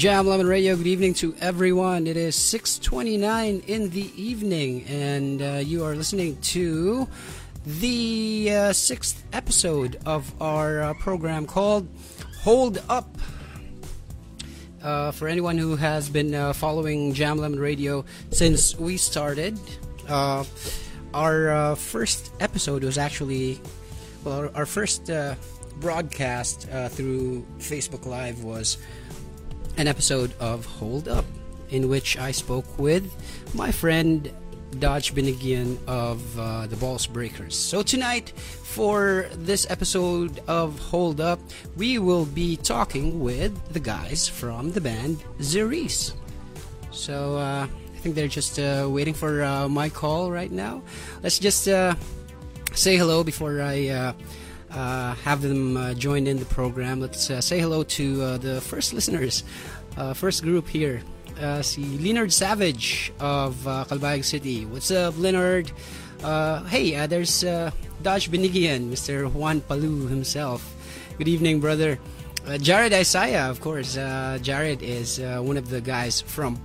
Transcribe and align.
Jam 0.00 0.26
Lemon 0.26 0.46
Radio. 0.46 0.76
Good 0.76 0.86
evening 0.86 1.12
to 1.20 1.34
everyone. 1.42 2.06
It 2.06 2.16
is 2.16 2.34
6:29 2.34 3.62
in 3.66 3.90
the 3.90 4.10
evening, 4.16 4.82
and 4.84 5.42
uh, 5.42 5.60
you 5.62 5.84
are 5.84 5.94
listening 5.94 6.40
to 6.56 7.06
the 7.66 8.50
uh, 8.50 8.72
sixth 8.72 9.22
episode 9.34 10.00
of 10.06 10.32
our 10.40 10.80
uh, 10.80 10.94
program 10.94 11.44
called 11.44 11.86
"Hold 12.40 12.82
Up." 12.88 13.14
Uh, 14.82 15.10
for 15.10 15.28
anyone 15.28 15.58
who 15.58 15.76
has 15.76 16.08
been 16.08 16.34
uh, 16.34 16.54
following 16.54 17.12
Jam 17.12 17.36
Lemon 17.36 17.60
Radio 17.60 18.02
since 18.30 18.74
we 18.78 18.96
started, 18.96 19.60
uh, 20.08 20.44
our 21.12 21.76
first 21.76 22.32
episode 22.40 22.84
was 22.84 22.96
actually 22.96 23.60
well, 24.24 24.38
our, 24.38 24.50
our 24.54 24.66
first 24.66 25.10
broadcast 25.78 26.62
through 26.88 27.44
Facebook 27.58 28.06
Live 28.06 28.42
was 28.42 28.78
an 29.76 29.86
episode 29.88 30.32
of 30.40 30.66
Hold 30.66 31.08
Up, 31.08 31.24
in 31.70 31.88
which 31.88 32.18
I 32.18 32.30
spoke 32.30 32.66
with 32.78 33.10
my 33.54 33.72
friend 33.72 34.32
Dodge 34.78 35.14
Binigian 35.14 35.78
of 35.86 36.38
uh, 36.38 36.66
the 36.66 36.76
Balls 36.76 37.06
Breakers. 37.06 37.56
So 37.56 37.82
tonight, 37.82 38.30
for 38.30 39.26
this 39.34 39.68
episode 39.70 40.40
of 40.46 40.78
Hold 40.78 41.20
Up, 41.20 41.40
we 41.76 41.98
will 41.98 42.24
be 42.24 42.56
talking 42.56 43.20
with 43.20 43.72
the 43.72 43.80
guys 43.80 44.28
from 44.28 44.70
the 44.72 44.80
band 44.80 45.18
Zeris. 45.38 46.12
So 46.92 47.36
uh, 47.36 47.66
I 47.66 47.98
think 47.98 48.14
they're 48.14 48.28
just 48.28 48.58
uh, 48.58 48.86
waiting 48.88 49.14
for 49.14 49.42
uh, 49.42 49.68
my 49.68 49.88
call 49.88 50.30
right 50.30 50.50
now. 50.50 50.82
Let's 51.22 51.38
just 51.38 51.66
uh, 51.68 51.94
say 52.72 52.96
hello 52.96 53.24
before 53.24 53.60
I 53.60 53.88
uh, 53.88 54.12
have 54.70 55.42
them 55.42 55.76
uh, 55.76 55.94
join 55.94 56.26
in 56.26 56.38
the 56.38 56.44
program. 56.46 57.00
Let's 57.00 57.30
uh, 57.30 57.40
say 57.40 57.58
hello 57.60 57.82
to 57.82 58.22
uh, 58.22 58.38
the 58.38 58.60
first 58.60 58.92
listeners, 58.92 59.44
uh, 59.96 60.14
first 60.14 60.42
group 60.42 60.68
here. 60.68 61.02
Uh, 61.40 61.62
si 61.62 61.82
Leonard 61.98 62.32
Savage 62.32 63.12
of 63.18 63.66
uh, 63.66 63.84
City. 64.22 64.66
What's 64.66 64.90
up, 64.90 65.18
Leonard? 65.18 65.72
hey, 66.68 67.06
there's 67.06 67.40
Dodge 68.02 68.30
Benigian, 68.30 68.90
Mr. 68.90 69.30
Juan 69.32 69.60
Palu 69.62 70.06
himself. 70.06 70.60
Good 71.18 71.28
evening, 71.28 71.60
brother. 71.60 71.98
Jared 72.60 72.92
Isaiah, 72.92 73.48
of 73.48 73.60
course. 73.60 73.94
Jared 73.94 74.82
is 74.82 75.18
one 75.18 75.56
of 75.56 75.70
the 75.70 75.80
guys 75.80 76.20
from 76.20 76.60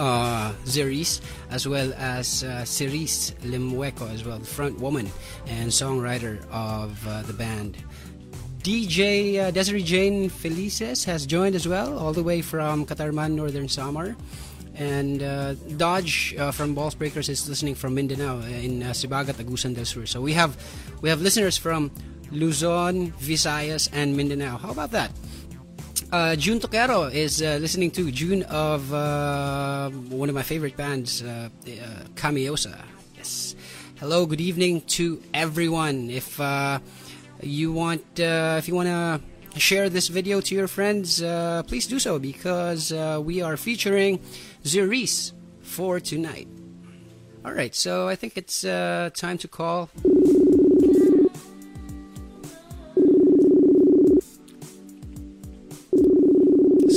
uh, 0.00 0.52
Zeris, 0.64 1.20
as 1.50 1.68
well 1.68 1.92
as 1.96 2.42
uh, 2.42 2.64
Cerise 2.64 3.32
Limueco 3.44 4.10
as 4.12 4.24
well, 4.24 4.38
the 4.38 4.46
front 4.46 4.80
woman 4.80 5.12
and 5.46 5.68
songwriter 5.68 6.40
of 6.50 6.96
uh, 7.06 7.22
the 7.22 7.34
band. 7.34 7.76
DJ 8.62 9.40
uh, 9.40 9.50
Desiree 9.50 9.82
Jane 9.82 10.28
Felices 10.28 11.04
has 11.04 11.26
joined 11.26 11.54
as 11.54 11.68
well, 11.68 11.98
all 11.98 12.12
the 12.12 12.22
way 12.22 12.40
from 12.40 12.84
Catarman, 12.86 13.36
Northern 13.36 13.68
Samar. 13.68 14.16
And 14.74 15.22
uh, 15.22 15.54
Dodge 15.76 16.34
uh, 16.38 16.50
from 16.50 16.74
Balls 16.74 16.94
Breakers 16.94 17.28
is 17.28 17.46
listening 17.48 17.74
from 17.74 17.94
Mindanao 17.94 18.40
uh, 18.40 18.46
in 18.46 18.82
uh, 18.82 18.90
Sibagat, 18.90 19.34
Agusan 19.34 19.74
del 19.74 19.84
Sur. 19.84 20.06
So 20.06 20.20
we 20.22 20.32
have 20.32 20.56
we 21.02 21.10
have 21.10 21.20
listeners 21.20 21.58
from 21.58 21.90
Luzon, 22.30 23.12
Visayas, 23.20 23.90
and 23.92 24.16
Mindanao. 24.16 24.56
How 24.56 24.70
about 24.70 24.92
that? 24.92 25.10
Uh, 26.12 26.36
June 26.36 26.58
Toquero 26.60 27.12
is 27.12 27.42
uh, 27.42 27.58
listening 27.60 27.90
to 27.92 28.10
June 28.10 28.42
of 28.44 28.92
uh, 28.92 29.90
one 29.90 30.28
of 30.28 30.34
my 30.34 30.42
favorite 30.42 30.76
bands, 30.76 31.22
uh, 31.22 31.48
uh. 32.66 32.76
Yes. 33.16 33.54
Hello, 33.98 34.26
good 34.26 34.40
evening 34.40 34.80
to 34.82 35.22
everyone. 35.34 36.10
If 36.10 36.40
uh, 36.40 36.80
you 37.42 37.72
want, 37.72 38.02
uh, 38.18 38.56
if 38.58 38.68
you 38.68 38.74
want 38.74 38.88
to 38.88 39.60
share 39.60 39.88
this 39.88 40.08
video 40.08 40.40
to 40.40 40.54
your 40.54 40.68
friends, 40.68 41.20
please 41.66 41.86
do 41.86 41.98
so 41.98 42.18
because 42.18 42.92
we 43.22 43.42
are 43.42 43.56
featuring 43.56 44.20
Zeris 44.64 45.32
for 45.62 46.00
tonight. 46.00 46.48
All 47.44 47.52
right, 47.52 47.74
so 47.74 48.08
I 48.08 48.16
think 48.16 48.36
it's 48.36 48.62
time 48.62 49.38
to 49.38 49.48
call. 49.48 49.90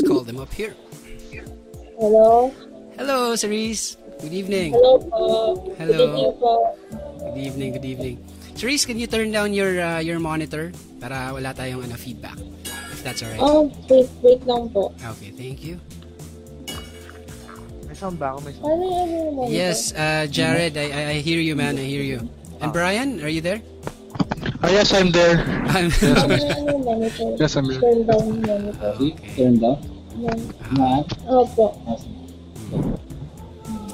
Call 0.02 0.26
them 0.26 0.42
up 0.42 0.50
here. 0.50 0.74
Hello. 2.00 2.50
Hello, 2.98 3.36
Cerise. 3.36 3.98
Good 4.24 4.34
evening. 4.34 4.74
Hello 4.74 4.98
po. 4.98 5.22
Hello. 5.78 5.94
Good 5.94 6.02
evening 6.10 6.34
po. 6.40 6.54
Good 7.20 7.38
evening, 7.38 7.70
good 7.76 7.86
evening. 7.86 8.16
Cerise, 8.56 8.86
can 8.86 8.98
you 8.98 9.08
turn 9.08 9.34
down 9.34 9.54
your 9.54 9.82
uh, 9.82 10.00
your 10.00 10.22
monitor 10.22 10.72
para 11.02 11.34
wala 11.34 11.52
tayong 11.58 11.84
ano, 11.84 11.98
feedback? 11.98 12.38
If 12.94 13.02
that's 13.02 13.26
alright. 13.26 13.42
Oh, 13.42 13.68
wait, 13.90 14.08
wait 14.22 14.42
lang 14.46 14.70
po. 14.70 14.94
Okay, 15.02 15.34
thank 15.34 15.66
you. 15.66 15.82
May 17.90 17.98
sound 17.98 18.22
ba 18.22 18.38
ako? 18.38 18.46
May 18.46 18.54
sound. 18.54 18.66
Ano 18.70 18.84
yung 18.86 19.00
ano 19.02 19.14
yung 19.14 19.36
monitor? 19.36 19.58
Yes, 19.58 19.92
uh, 19.98 20.30
Jared, 20.30 20.78
I, 20.78 20.88
I 20.94 21.02
I 21.18 21.26
hear 21.26 21.42
you, 21.42 21.58
man. 21.58 21.82
I 21.82 21.86
hear 21.90 22.06
you. 22.06 22.22
And 22.62 22.72
Brian, 22.72 23.20
are 23.20 23.34
you 23.34 23.42
there? 23.42 23.60
Oh, 24.64 24.72
yes, 24.72 24.94
I'm 24.96 25.12
there. 25.12 25.44
I'm 25.76 25.92
Ano 25.92 26.36
yung 26.40 26.84
monitor? 26.88 27.36
Yes, 27.36 27.60
I'm 27.60 27.68
there. 27.68 27.84
Turn 27.84 28.08
down 28.08 28.26
monitor. 28.42 28.92
Turn 29.36 29.54
down? 29.60 29.78
Yan. 30.24 30.40
Na? 30.78 31.04
Opo. 31.28 31.74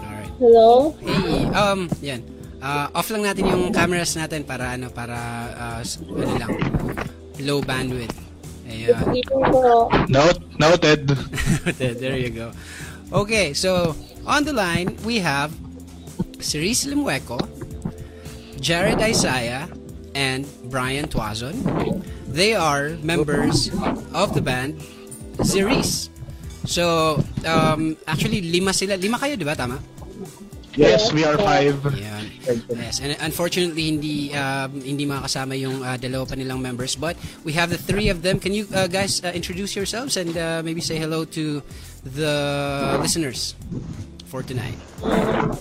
Alright. 0.03 0.31
Hello? 0.37 0.93
Hey, 1.01 1.47
um, 1.55 1.89
yan. 2.03 2.21
Uh, 2.59 2.91
off 2.91 3.07
lang 3.07 3.23
natin 3.23 3.47
yung 3.47 3.71
cameras 3.71 4.19
natin 4.19 4.43
para 4.43 4.75
ano, 4.75 4.91
para 4.91 5.17
uh, 5.55 5.81
ano 5.81 6.33
lang, 6.35 6.51
low 7.39 7.63
bandwidth. 7.63 8.19
Ayan. 8.67 8.99
Note, 10.11 10.41
noted. 10.59 11.07
there, 11.79 11.95
there 11.95 12.17
you 12.19 12.29
go. 12.29 12.51
Okay, 13.09 13.55
so 13.55 13.95
on 14.27 14.43
the 14.45 14.53
line 14.53 14.93
we 15.01 15.17
have 15.17 15.49
Cerise 16.43 16.85
Limueco, 16.85 17.39
Jared 18.59 18.99
Isaiah, 19.01 19.65
and 20.19 20.43
Brian 20.67 21.07
Tuazon. 21.07 21.55
They 22.27 22.51
are 22.51 22.99
members 22.99 23.71
of 24.11 24.35
the 24.35 24.43
band 24.43 24.83
Cerise. 25.47 26.11
So, 26.67 27.23
um, 27.47 27.95
actually, 28.03 28.43
lima 28.43 28.75
sila. 28.75 28.99
Lima 28.99 29.15
kayo, 29.15 29.39
di 29.39 29.47
ba? 29.47 29.55
Tama? 29.55 29.79
Yes, 30.75 31.11
we 31.15 31.23
are 31.23 31.39
five. 31.39 31.79
Yan. 31.95 32.29
Yes, 32.71 33.01
and 33.01 33.17
unfortunately 33.19 33.89
hindi 33.89 34.31
um, 34.31 34.79
hindi 34.79 35.03
makasama 35.03 35.57
yung 35.57 35.81
uh, 35.81 35.97
dalawa 35.97 36.29
pa 36.29 36.37
nilang 36.37 36.61
members 36.61 36.93
but 36.95 37.17
we 37.43 37.51
have 37.51 37.73
the 37.73 37.77
three 37.77 38.07
of 38.07 38.21
them. 38.21 38.39
Can 38.39 38.53
you 38.53 38.69
uh, 38.71 38.85
guys 38.87 39.19
uh, 39.25 39.33
introduce 39.33 39.75
yourselves 39.75 40.15
and 40.15 40.31
uh, 40.37 40.61
maybe 40.63 40.79
say 40.79 40.95
hello 40.95 41.25
to 41.35 41.59
the 42.05 42.33
listeners 43.01 43.59
for 44.29 44.45
tonight? 44.45 44.77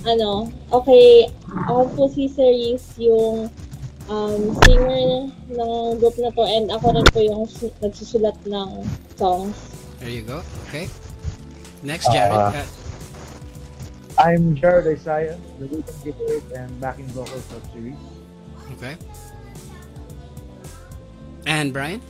Ano, 0.04 0.52
okay, 0.70 1.26
ako 1.66 1.82
po 1.97 2.02
si 2.12 2.28
Cerise, 2.28 2.94
yung 3.00 3.48
um, 4.08 4.56
singer 4.64 5.28
ng 5.48 5.70
group 6.00 6.16
na 6.19 6.30
to 6.32 6.42
and 6.44 6.69
ako 6.72 6.96
rin 6.96 7.06
po 7.12 7.19
yung 7.20 7.44
nagsusulat 7.80 8.36
ng 8.44 8.69
songs. 9.16 9.56
There 10.00 10.10
you 10.10 10.22
go. 10.22 10.42
Okay. 10.69 10.88
Next, 11.82 12.10
Jared. 12.10 12.32
Uh, 12.34 12.52
Uh, 12.58 12.66
I'm 14.18 14.58
Jared 14.58 14.91
Isaiah, 14.91 15.38
the 15.62 15.70
rhythm 15.70 15.94
guitarist 16.02 16.50
and 16.50 16.70
backing 16.82 17.06
vocals 17.14 17.47
of 17.54 17.62
series. 17.70 17.94
okay. 18.74 18.98
And 21.47 21.70
Brian. 21.72 22.02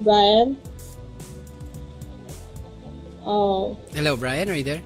Brian? 0.00 0.56
Oh, 3.22 3.76
Hello, 3.92 4.16
Brian. 4.16 4.48
Are 4.48 4.56
you 4.56 4.64
there? 4.64 4.80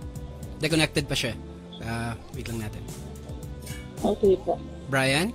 Deconnected 0.59 1.07
pa 1.07 1.15
siya. 1.15 1.39
Uh, 1.79 2.19
wait 2.35 2.51
lang 2.51 2.67
natin. 2.67 2.83
Okay 4.05 4.35
po. 4.43 4.59
Brian? 4.91 5.33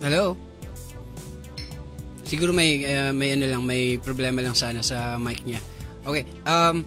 Hello? 0.00 0.36
Siguro 2.26 2.50
may 2.50 2.82
uh, 2.82 3.14
may 3.14 3.38
ano 3.38 3.46
lang, 3.46 3.62
may 3.62 3.96
problema 4.02 4.42
lang 4.42 4.52
sana 4.52 4.82
sa 4.82 5.14
mic 5.16 5.46
niya. 5.46 5.62
Okay. 6.02 6.26
Um 6.42 6.82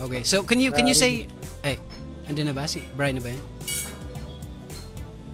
okay. 0.00 0.24
So 0.24 0.42
can 0.42 0.60
you 0.60 0.72
can 0.72 0.88
you 0.88 0.96
say 0.96 1.28
eh 1.64 1.76
andun 2.26 2.48
na 2.50 2.54
ba 2.56 2.64
si 2.64 2.80
Brian 2.96 3.20
na 3.20 3.22
ba 3.22 3.30
yan? 3.32 3.44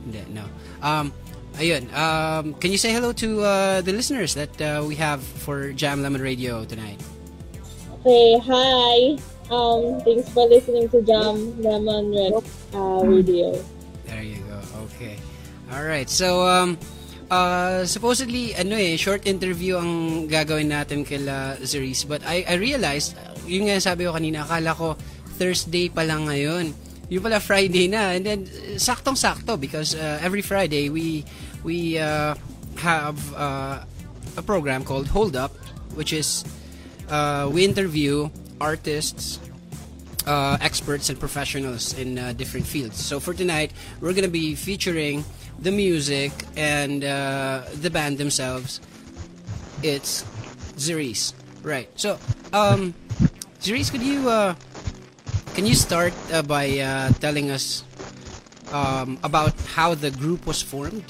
Hindi, 0.04 0.20
no. 0.34 0.44
Um 0.82 1.14
ayun. 1.58 1.86
Um 1.94 2.58
can 2.58 2.74
you 2.74 2.78
say 2.78 2.90
hello 2.90 3.14
to 3.14 3.28
uh, 3.46 3.78
the 3.82 3.94
listeners 3.94 4.34
that 4.34 4.54
uh, 4.58 4.82
we 4.82 4.98
have 4.98 5.22
for 5.22 5.70
Jam 5.70 6.02
Lemon 6.02 6.22
Radio 6.22 6.66
tonight? 6.66 6.98
Okay, 8.04 8.36
hi. 8.42 9.16
Um, 9.48 10.00
thanks 10.04 10.28
for 10.32 10.48
listening 10.48 10.88
to 10.88 11.00
Jam 11.04 11.56
Lemon 11.60 12.12
Red 12.12 12.36
uh, 12.74 13.00
Radio. 13.06 13.54
There 14.04 14.22
you 14.22 14.42
go. 14.44 14.58
Okay. 14.90 15.16
All 15.72 15.86
right. 15.86 16.10
So 16.10 16.44
um 16.44 16.76
uh 17.32 17.88
supposedly 17.88 18.52
ano 18.52 18.76
eh 18.76 19.00
short 19.00 19.24
interview 19.24 19.80
ang 19.80 20.26
gagawin 20.28 20.68
natin 20.68 21.08
kila 21.08 21.56
Zeris 21.64 22.04
but 22.04 22.20
I 22.28 22.44
I 22.44 22.60
realized 22.60 23.16
yung 23.48 23.72
nga 23.72 23.80
sabi 23.80 24.04
ko 24.04 24.12
kanina 24.12 24.44
akala 24.44 24.76
ko 24.76 24.98
Thursday 25.40 25.90
pa 25.90 26.04
lang 26.04 26.28
ngayon. 26.28 26.76
Yung 27.10 27.22
pala 27.22 27.40
Friday 27.40 27.88
na 27.88 28.16
and 28.16 28.24
then 28.24 28.40
uh, 28.48 28.78
saktong-sakto 28.80 29.60
because 29.60 29.92
uh, 29.94 30.20
every 30.22 30.40
Friday 30.40 30.88
we 30.88 31.24
we 31.66 31.98
uh, 31.98 32.32
have 32.80 33.18
uh, 33.34 33.82
a 34.36 34.42
program 34.42 34.84
called 34.84 35.08
Hold 35.08 35.36
Up, 35.36 35.52
which 35.94 36.12
is 36.12 36.44
uh, 37.08 37.48
we 37.50 37.64
interview 37.64 38.28
artists, 38.60 39.40
uh, 40.26 40.58
experts, 40.60 41.08
and 41.10 41.18
professionals 41.18 41.96
in 41.98 42.18
uh, 42.18 42.32
different 42.32 42.66
fields. 42.66 42.96
So 42.98 43.20
for 43.20 43.34
tonight, 43.34 43.72
we're 44.00 44.12
gonna 44.12 44.28
be 44.28 44.54
featuring 44.54 45.24
the 45.58 45.70
music 45.70 46.32
and 46.56 47.04
uh, 47.04 47.62
the 47.80 47.90
band 47.90 48.18
themselves. 48.18 48.80
It's 49.82 50.24
Zeris, 50.76 51.34
right? 51.62 51.88
So, 51.96 52.18
um, 52.52 52.94
Zeris, 53.60 53.90
could 53.90 54.02
you 54.02 54.28
uh, 54.28 54.54
can 55.54 55.66
you 55.66 55.74
start 55.74 56.12
uh, 56.32 56.42
by 56.42 56.78
uh, 56.78 57.10
telling 57.20 57.50
us 57.50 57.84
um, 58.72 59.18
about 59.22 59.54
how 59.76 59.94
the 59.94 60.10
group 60.10 60.46
was 60.46 60.60
formed? 60.60 61.04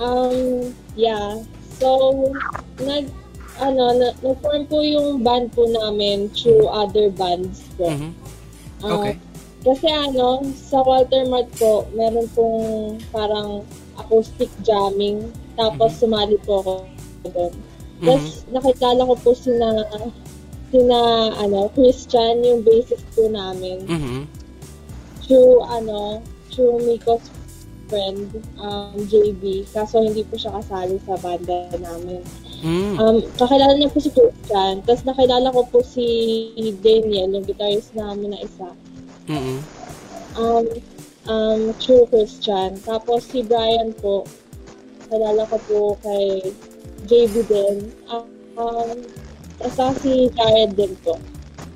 Um, 0.00 0.74
yeah. 0.96 1.42
So, 1.78 2.34
nag, 2.80 3.06
ano, 3.58 3.92
na, 3.94 4.08
nag-form 4.22 4.64
po 4.66 4.80
yung 4.82 5.22
band 5.22 5.50
po 5.52 5.66
namin 5.66 6.30
through 6.32 6.66
other 6.66 7.10
bands 7.10 7.62
po. 7.76 7.90
Mhm. 7.90 8.10
Ah, 8.82 8.94
Okay. 8.94 9.14
kasi 9.66 9.86
ano, 9.90 10.38
sa 10.54 10.78
Walter 10.86 11.26
Mart 11.26 11.50
po, 11.58 11.82
meron 11.92 12.30
pong 12.32 12.62
parang 13.10 13.66
acoustic 13.98 14.48
jamming. 14.62 15.26
Tapos 15.58 15.98
sumali 15.98 16.38
po 16.46 16.62
ako 16.62 16.72
doon. 17.34 17.52
Tapos 17.98 18.46
nakilala 18.54 19.02
ko 19.10 19.14
po 19.18 19.30
sina, 19.34 19.82
sina 20.70 20.98
ano, 21.42 21.66
Christian, 21.74 22.46
yung 22.46 22.62
bassist 22.62 23.02
po 23.18 23.26
namin. 23.26 23.82
Mhm. 23.90 24.30
Through 25.26 25.66
ano, 25.66 26.22
through 26.54 26.78
Miko's 26.86 27.26
friend, 27.90 28.30
um, 28.60 28.94
JB. 29.10 29.66
Kaso 29.74 29.98
hindi 30.04 30.22
po 30.22 30.36
siya 30.38 30.54
kasali 30.60 31.00
sa 31.02 31.18
banda 31.18 31.66
namin. 31.80 32.22
Mm. 32.58 32.98
Um, 32.98 33.16
kakilala 33.38 33.78
niya 33.78 33.92
po 33.92 34.02
si 34.02 34.10
Christian. 34.10 34.82
Tapos 34.82 35.02
nakilala 35.06 35.48
ko 35.54 35.62
po 35.70 35.78
si 35.86 36.06
Daniel, 36.82 37.38
yung 37.38 37.46
guitarist 37.46 37.94
namin 37.94 38.34
na 38.34 38.40
isa. 38.42 38.68
Mhm. 39.30 39.56
Um, 40.38 40.66
um, 41.30 41.60
true 41.78 42.06
Christian. 42.10 42.74
Tapos 42.82 43.30
si 43.30 43.46
Brian 43.46 43.94
po, 44.02 44.26
nakilala 45.06 45.46
ko 45.46 45.56
po 45.70 45.78
kay 46.02 46.50
JB 47.06 47.34
din. 47.46 47.76
Um, 48.10 48.98
saka 49.62 49.94
si 50.02 50.26
Jared 50.34 50.74
din 50.74 50.98
po. 51.06 51.14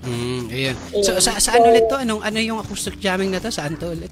Mm, 0.02 0.50
ayun. 0.50 0.76
So, 1.06 1.14
sa, 1.22 1.38
saan 1.38 1.62
So- 1.62 1.70
ulit 1.70 1.86
to? 1.86 1.94
Anong, 1.94 2.26
ano 2.26 2.38
yung 2.42 2.58
acoustic 2.58 2.98
jamming 2.98 3.30
na 3.30 3.38
to? 3.38 3.54
Saan 3.54 3.78
to 3.78 3.94
ulit? 3.94 4.10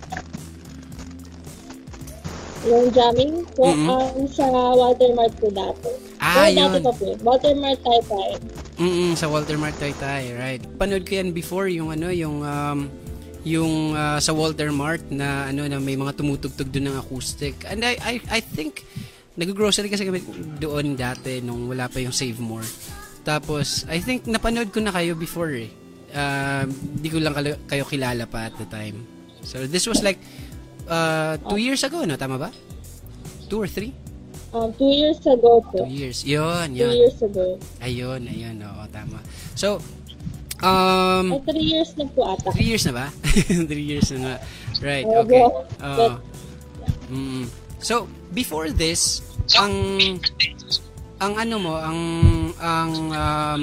Yung 2.62 2.94
jamming 2.94 3.42
po, 3.58 3.66
Mhm. 3.66 3.88
um, 3.90 4.18
sa 4.30 4.46
Walter 4.52 5.10
Mart 5.18 5.34
po 5.42 5.50
dati. 5.50 6.09
Ah, 6.20 6.52
dati 6.52 6.78
yun. 6.78 6.84
pa. 6.84 6.92
Walter 7.24 7.54
Mart 7.56 7.80
tayo 7.80 8.02
tayo. 8.04 8.34
Mm 8.80 9.12
sa 9.16 9.28
Walter 9.28 9.56
Mart 9.56 9.76
Taytay, 9.76 10.36
right. 10.36 10.62
Panood 10.76 11.04
ko 11.08 11.20
yan 11.20 11.32
before, 11.32 11.68
yung 11.68 11.92
ano, 11.92 12.12
yung, 12.12 12.44
um, 12.44 12.88
yung 13.44 13.96
ah, 13.96 14.20
sa 14.20 14.36
Walter 14.36 14.68
Mart 14.68 15.00
na 15.08 15.48
ano 15.48 15.64
na 15.64 15.80
may 15.80 15.96
mga 15.96 16.16
tumutugtog 16.16 16.68
doon 16.68 16.92
ng 16.92 16.96
acoustic. 17.00 17.64
And 17.64 17.80
I 17.80 17.96
I 18.00 18.14
I 18.28 18.40
think 18.44 18.84
nag-grocery 19.40 19.88
kasi 19.88 20.04
kami 20.04 20.20
doon 20.60 20.96
dati 20.96 21.40
nung 21.40 21.68
wala 21.68 21.88
pa 21.88 22.00
yung 22.04 22.12
Save 22.12 22.36
More. 22.40 22.64
Tapos 23.24 23.88
I 23.88 24.00
think 24.00 24.28
napanood 24.28 24.72
ko 24.72 24.84
na 24.84 24.92
kayo 24.92 25.16
before 25.16 25.52
eh. 25.56 25.72
Um, 26.10 26.68
di 27.00 27.08
ko 27.08 27.22
lang 27.22 27.32
kayo 27.70 27.84
kilala 27.88 28.28
pa 28.28 28.52
at 28.52 28.54
the 28.60 28.68
time. 28.68 29.04
So 29.40 29.64
this 29.64 29.88
was 29.88 30.04
like 30.04 30.20
uh, 30.84 31.40
two 31.48 31.60
years 31.60 31.80
ago, 31.80 32.04
no? 32.04 32.16
Tama 32.20 32.36
ba? 32.36 32.50
Two 33.48 33.62
or 33.64 33.70
three? 33.70 33.94
Um, 34.50 34.74
two 34.74 34.90
years 34.90 35.22
ago 35.22 35.62
po. 35.62 35.86
Two 35.86 35.94
years. 35.94 36.26
Yun, 36.26 36.74
Two 36.74 36.90
yun. 36.90 36.94
years 37.06 37.18
ago. 37.22 37.54
Ayun, 37.78 38.26
ayun. 38.26 38.58
Oo, 38.66 38.82
tama. 38.90 39.22
So, 39.54 39.78
um, 40.58 41.30
Ay, 41.30 41.40
three 41.46 41.68
years 41.70 41.94
na 41.94 42.04
po 42.10 42.26
ata. 42.26 42.50
Three 42.50 42.66
years 42.66 42.82
na 42.90 42.92
ba? 42.98 43.06
Three 43.70 43.86
years 43.86 44.10
na 44.10 44.18
nga. 44.18 44.34
Right, 44.82 45.06
okay. 45.06 45.46
Oo. 45.46 46.08
Mm. 47.10 47.46
So, 47.78 48.10
before 48.34 48.74
this, 48.74 49.22
ang 49.54 49.74
ang 51.22 51.32
ano 51.38 51.56
mo, 51.62 51.74
ang 51.78 52.00
ang 52.58 52.92
um, 53.14 53.62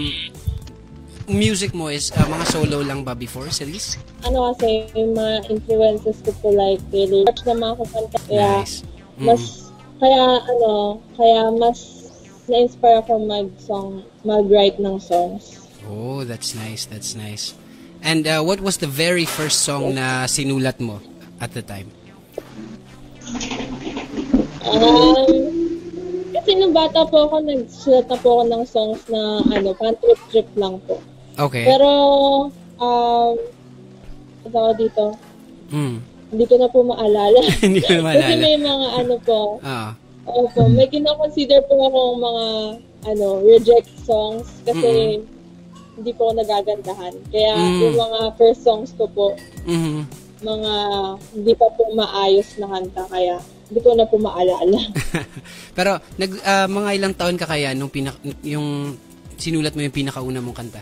music 1.27 1.75
mo 1.75 1.91
is 1.91 2.15
uh, 2.15 2.23
mga 2.23 2.45
solo 2.47 2.79
lang 2.79 3.03
ba 3.03 3.11
before 3.11 3.51
series? 3.51 3.99
Ano 4.23 4.55
kasi, 4.55 4.87
yung 4.95 5.13
mga 5.13 5.51
influences 5.51 6.23
ko 6.23 6.31
po 6.39 6.47
like 6.55 6.79
Taylor 6.89 7.27
Swift 7.27 7.43
na 7.43 7.55
mga 7.59 7.75
kakanta. 7.83 8.19
Kaya, 8.31 8.49
Nice. 8.63 8.75
Mm. 9.19 9.25
mas, 9.27 9.66
kaya 9.97 10.23
ano, 10.45 11.01
kaya 11.17 11.51
mas 11.57 12.09
na-inspire 12.47 13.03
ako 13.03 13.19
mag-song, 13.27 14.03
mag-write 14.23 14.79
ng 14.79 14.97
songs. 15.01 15.67
Oh, 15.87 16.23
that's 16.23 16.55
nice. 16.55 16.87
That's 16.87 17.15
nice. 17.15 17.53
And 18.03 18.27
uh, 18.27 18.43
what 18.43 18.61
was 18.61 18.77
the 18.77 18.87
very 18.87 19.25
first 19.25 19.63
song 19.67 19.95
na 19.95 20.27
sinulat 20.29 20.79
mo 20.79 21.01
at 21.41 21.51
the 21.51 21.63
time? 21.63 21.91
Um, 24.67 25.31
kasi 26.31 26.49
nung 26.55 26.71
bata 26.71 27.03
po 27.07 27.27
ako, 27.27 27.43
nagsulat 27.43 28.05
na 28.07 28.17
po 28.19 28.27
ako 28.39 28.43
ng 28.47 28.63
songs 28.67 29.01
na, 29.11 29.43
ano, 29.43 29.75
pan 29.75 29.95
trip-trip 29.99 30.47
lang 30.55 30.79
po. 30.87 30.99
Okay. 31.35 31.67
Pero, 31.67 31.89
um, 32.79 33.33
ano 34.45 34.47
tawag 34.51 34.77
dito, 34.79 35.17
Mm. 35.67 35.99
Hindi 36.27 36.43
ko 36.43 36.55
na 36.59 36.67
po 36.67 36.83
maalala. 36.83 37.39
Hindi 37.63 37.79
ko 37.79 37.91
na 37.95 38.11
Kasi 38.11 38.19
maalala. 38.19 38.43
may 38.43 38.55
mga 38.59 38.87
ano 38.99 39.15
po, 39.23 39.39
Ah. 39.63 39.95
opo, 40.27 40.67
may 40.67 40.87
kinoconsider 40.87 41.63
po 41.65 41.79
akong 41.79 42.19
mga, 42.19 42.45
ano, 43.07 43.27
reject 43.41 43.87
songs 44.03 44.47
kasi 44.63 45.23
hindi 45.95 46.11
po 46.13 46.29
ako 46.29 46.43
nagagandahan. 46.43 47.15
Kaya 47.31 47.53
Mm. 47.55 47.79
yung 47.79 47.95
mga 47.95 48.19
first 48.35 48.61
songs 48.61 48.91
ko 48.93 49.07
po, 49.07 49.33
Mhm. 49.63 50.03
mga 50.43 50.73
hindi 51.33 51.53
pa 51.55 51.67
po 51.73 51.87
maayos 51.95 52.59
na 52.59 52.67
kanta, 52.69 53.07
kaya 53.07 53.39
hindi 53.71 53.79
ko 53.79 53.89
na 53.95 54.05
po 54.05 54.19
maalala. 54.19 54.79
Pero 55.77 55.97
nag 56.15 56.31
ah, 56.43 56.67
mga 56.67 56.89
ilang 56.93 57.15
taon 57.15 57.39
ka 57.39 57.47
kaya 57.47 57.71
nung 57.71 57.89
pinak 57.89 58.19
yung 58.43 58.99
sinulat 59.39 59.73
mo 59.73 59.81
yung 59.81 59.95
pinakauna 59.95 60.43
mong 60.43 60.57
kanta? 60.59 60.81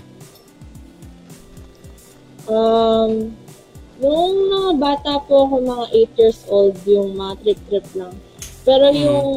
Um, 2.46 3.34
nung 3.98 4.36
mga 4.48 4.72
bata 4.76 5.12
po 5.24 5.46
ako, 5.46 5.56
mga 5.62 5.86
8 5.92 6.12
years 6.18 6.40
old, 6.48 6.76
yung 6.86 7.16
mga 7.16 7.34
trip-trip 7.42 7.88
lang. 7.96 8.14
Pero 8.66 8.90
Mm. 8.90 8.98
yung, 8.98 9.30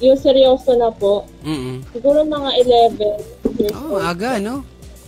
yung 0.00 0.18
seryoso 0.18 0.72
na 0.74 0.88
po, 0.88 1.26
Mm. 1.42 1.82
siguro 1.90 2.22
mga 2.22 2.50
11 2.58 3.18
years 3.58 3.74
Oh, 3.74 3.98
old. 3.98 4.04
aga, 4.04 4.38
no? 4.38 4.64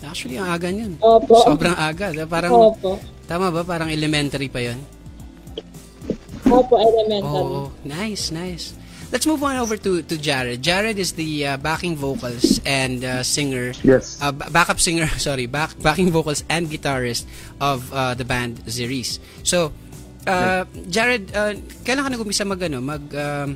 Actually, 0.07 0.39
ang 0.39 0.51
aga 0.51 0.69
niyan. 0.71 0.93
Opo. 1.03 1.35
Sobrang 1.43 1.75
aga. 1.75 2.15
Parang, 2.31 2.53
Opo. 2.71 2.95
tama 3.27 3.51
ba? 3.51 3.67
Parang 3.67 3.91
elementary 3.91 4.47
pa 4.47 4.63
yon. 4.63 4.79
Opo, 6.47 6.79
elementary. 6.79 7.27
Oh, 7.27 7.75
nice, 7.83 8.31
nice. 8.31 8.79
Let's 9.13 9.25
move 9.25 9.43
on 9.47 9.55
over 9.57 9.77
to 9.79 10.03
to 10.03 10.15
Jared. 10.19 10.67
Jared 10.67 10.99
is 10.99 11.15
the 11.15 11.47
uh, 11.47 11.57
backing 11.63 11.95
vocals 11.95 12.59
and 12.67 13.07
uh, 13.07 13.23
singer, 13.23 13.71
Yes. 13.87 14.19
uh, 14.19 14.35
ba- 14.35 14.51
backup 14.51 14.83
singer, 14.83 15.07
sorry, 15.23 15.47
back, 15.47 15.79
backing 15.79 16.11
vocals 16.11 16.43
and 16.51 16.67
guitarist 16.67 17.23
of 17.63 17.87
uh, 17.95 18.19
the 18.19 18.27
band 18.27 18.67
Zeris. 18.67 19.23
So, 19.47 19.71
uh, 20.27 20.67
Jared, 20.91 21.31
uh, 21.31 21.55
kailan 21.87 22.03
ka 22.03 22.11
nag-umpisa 22.19 22.43
mag, 22.43 22.59
ano, 22.67 22.83
mag, 22.83 23.03
um, 23.15 23.49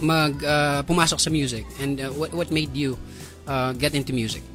mag, 0.00 0.38
uh, 0.46 0.80
pumasok 0.86 1.18
sa 1.18 1.30
music? 1.34 1.66
And 1.82 1.98
uh, 1.98 2.14
what, 2.14 2.30
what 2.30 2.48
made 2.54 2.70
you 2.70 2.94
uh, 3.50 3.74
get 3.74 3.98
into 3.98 4.14
music? 4.14 4.46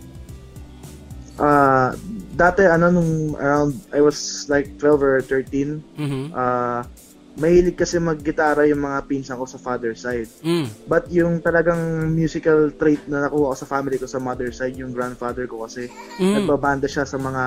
Ah, 1.35 1.91
dati 2.31 2.63
ano 2.63 2.87
nung 2.87 3.35
around 3.35 3.75
I 3.91 3.99
was 3.99 4.47
like 4.47 4.79
12 4.79 5.03
or 5.03 5.19
13, 5.19 5.83
Mhm. 5.99 6.31
ah 6.31 6.87
mahilig 7.35 7.75
kasi 7.75 7.99
maggitara 7.99 8.63
yung 8.63 8.79
mga 8.79 9.03
pinsan 9.05 9.35
ko 9.35 9.43
sa 9.43 9.57
father 9.57 9.91
side. 9.91 10.27
Mm. 10.39 10.67
But 10.85 11.07
yung 11.09 11.39
talagang 11.39 11.77
musical 12.07 12.71
trait 12.71 13.03
na 13.05 13.27
nakuha 13.27 13.51
ko 13.51 13.57
sa 13.57 13.67
family 13.67 13.95
ko 13.95 14.07
sa 14.07 14.17
mother 14.17 14.49
side, 14.49 14.75
yung 14.75 14.91
grandfather 14.91 15.43
ko 15.43 15.63
kasi 15.63 15.91
Mm. 16.15 16.41
nagbabanda 16.41 16.87
siya 16.87 17.03
sa 17.03 17.15
mga 17.15 17.43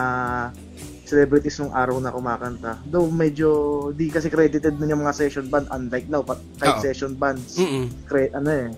celebrities 1.03 1.57
nung 1.57 1.73
araw 1.73 1.97
na 1.99 2.13
kumakanta. 2.13 2.85
Though 2.85 3.09
medyo 3.09 3.49
di 3.91 4.13
kasi 4.13 4.29
credited 4.29 4.77
na 4.77 4.85
yung 4.87 5.01
mga 5.01 5.17
session 5.17 5.49
band 5.49 5.65
unlike 5.71 6.05
now, 6.07 6.21
Oo. 6.21 6.37
kahit 6.61 6.85
session 6.85 7.17
bands, 7.17 7.57
Mm-mm. 7.57 7.89
cre- 8.05 8.29
ano 8.31 8.49
eh, 8.51 8.69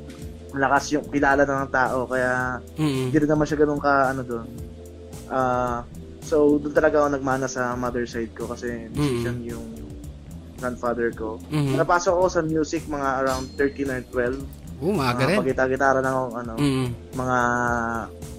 malakas 0.51 0.95
yung 0.95 1.11
kilala 1.11 1.43
na 1.43 1.67
ng 1.67 1.71
tao 1.71 2.07
kaya 2.07 2.63
Mm-mm. 2.75 3.11
hindi 3.11 3.17
rin 3.17 3.27
naman 3.27 3.47
siya 3.47 3.59
ganun 3.59 3.83
ka 3.83 4.15
ano 4.15 4.23
doon. 4.23 4.47
Ah, 5.27 5.83
so 6.21 6.55
doon 6.57 6.71
talaga 6.71 7.03
ako 7.03 7.19
nagmana 7.19 7.47
sa 7.47 7.75
mother 7.75 8.07
side 8.07 8.31
ko 8.31 8.47
kasi 8.47 8.87
musician 8.91 9.43
yung 9.43 9.67
grandfather 10.61 11.09
ko. 11.11 11.41
Mhm. 11.49 11.75
Napasok 11.75 12.13
ako 12.15 12.27
sa 12.29 12.41
music 12.41 12.85
mga 12.87 13.09
around 13.19 13.49
13 13.57 13.89
or 13.89 14.01
12. 14.07 14.45
Oh, 14.81 14.93
maaga 14.93 15.25
rin. 15.27 15.37
pagkita-gitara 15.41 16.01
na 16.01 16.09
ako 16.11 16.23
ano, 16.35 16.53
Mm. 16.57 16.87
mga 17.13 17.39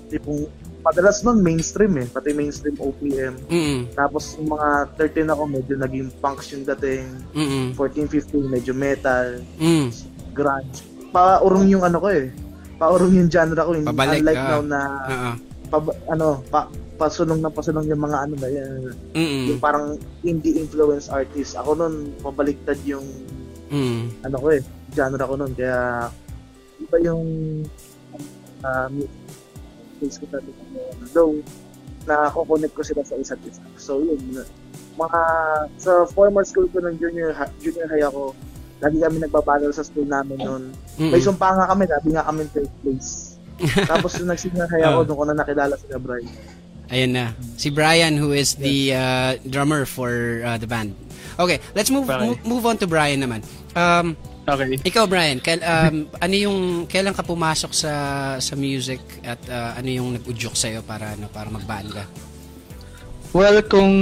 tipong 0.10 0.42
madalas 0.82 1.22
nun 1.22 1.38
mainstream 1.38 1.94
eh, 1.98 2.10
pati 2.10 2.34
mainstream 2.34 2.74
OPM. 2.76 3.38
Mm. 3.46 3.94
Tapos 3.94 4.34
yung 4.34 4.50
mga 4.50 4.70
13 4.96 5.30
ako 5.30 5.42
medyo 5.46 5.78
naging 5.78 6.10
punks 6.18 6.50
yung 6.50 6.66
dating. 6.66 7.06
Mm. 7.32 7.78
14, 7.78 8.10
15 8.10 8.50
medyo 8.50 8.74
metal, 8.74 9.38
Mm. 9.58 9.94
grunge. 10.32 10.82
Pa-urong 11.10 11.68
yung 11.68 11.82
ano 11.82 11.98
ko 11.98 12.10
eh. 12.10 12.30
paurong 12.82 13.14
yung 13.14 13.30
genre 13.30 13.62
ko. 13.62 13.78
Pabalik, 13.94 14.26
Unlike 14.26 14.42
ah. 14.42 14.50
now 14.50 14.62
na, 14.66 14.82
Oo. 15.06 15.32
pa- 15.70 15.98
ano, 16.10 16.42
pa, 16.50 16.66
pasunong 17.02 17.42
na 17.42 17.50
pasunong 17.50 17.90
yung 17.90 18.06
mga 18.06 18.18
ano 18.22 18.36
na 18.38 18.50
yan. 18.52 18.94
Mm. 19.18 19.46
Yung 19.50 19.60
parang 19.60 19.98
indie 20.22 20.54
influence 20.56 21.10
artist. 21.10 21.58
Ako 21.58 21.74
nun, 21.74 22.14
pabaliktad 22.22 22.78
yung 22.86 23.06
Mm. 23.72 24.12
ano 24.22 24.36
ko 24.38 24.48
eh, 24.52 24.62
genre 24.92 25.24
ko 25.24 25.34
nun. 25.34 25.56
Kaya, 25.56 26.12
iba 26.78 26.98
yung 27.02 27.24
uh, 28.62 28.88
music 28.92 29.18
taste 29.98 30.18
ko 30.20 30.26
talaga. 30.30 30.62
Though, 31.14 31.38
na-connect 32.04 32.74
ko 32.74 32.82
sila 32.82 33.02
sa 33.02 33.16
isa't 33.16 33.42
isa. 33.46 33.62
So, 33.78 34.02
yun. 34.02 34.18
Mga, 34.98 35.22
sa 35.78 36.04
former 36.10 36.42
school 36.44 36.66
ko 36.68 36.82
ng 36.82 36.98
junior, 36.98 37.32
junior 37.58 37.86
high 37.88 38.04
ako, 38.04 38.34
lagi 38.82 38.98
kami 38.98 39.22
nagbabattle 39.22 39.70
sa 39.72 39.86
school 39.86 40.06
namin 40.06 40.42
noon. 40.42 40.64
Mm. 40.98 41.14
May 41.14 41.22
sumpa 41.22 41.54
nga 41.54 41.70
kami, 41.70 41.86
sabi 41.86 42.10
nga 42.12 42.26
kami 42.26 42.50
third 42.50 42.72
place. 42.82 43.38
Tapos 43.88 44.18
nung 44.18 44.34
nag-senior 44.34 44.66
high 44.68 44.84
ako, 44.84 44.98
Oh. 45.00 45.06
doon 45.06 45.18
ko 45.18 45.26
na 45.30 45.38
nakilala 45.38 45.78
si 45.78 45.86
Brian. 45.96 46.34
Ayun 46.92 47.12
na. 47.16 47.26
Si 47.56 47.72
Brian 47.72 48.20
who 48.20 48.36
is 48.36 48.60
the 48.60 48.92
uh, 48.92 49.32
drummer 49.48 49.88
for 49.88 50.44
uh, 50.44 50.60
the 50.60 50.68
band. 50.68 50.92
Okay, 51.40 51.64
let's 51.74 51.88
move 51.90 52.06
Brian. 52.06 52.36
move, 52.44 52.68
on 52.68 52.76
to 52.78 52.86
Brian 52.86 53.24
naman. 53.24 53.42
Um, 53.74 54.20
Okay. 54.42 54.74
ikaw 54.84 55.06
Brian, 55.06 55.38
kail, 55.40 55.62
um, 55.64 56.10
ano 56.26 56.34
yung 56.36 56.58
kailan 56.90 57.14
ka 57.14 57.22
pumasok 57.22 57.72
sa 57.72 57.94
sa 58.42 58.54
music 58.58 59.00
at 59.22 59.38
uh, 59.48 59.78
ano 59.78 59.88
yung 59.88 60.10
nag-udyok 60.18 60.58
sa 60.58 60.68
para 60.82 61.14
ano 61.14 61.30
para 61.30 61.48
mag-band 61.48 61.94
ka? 61.94 62.04
Well, 63.32 63.64
kung 63.64 63.94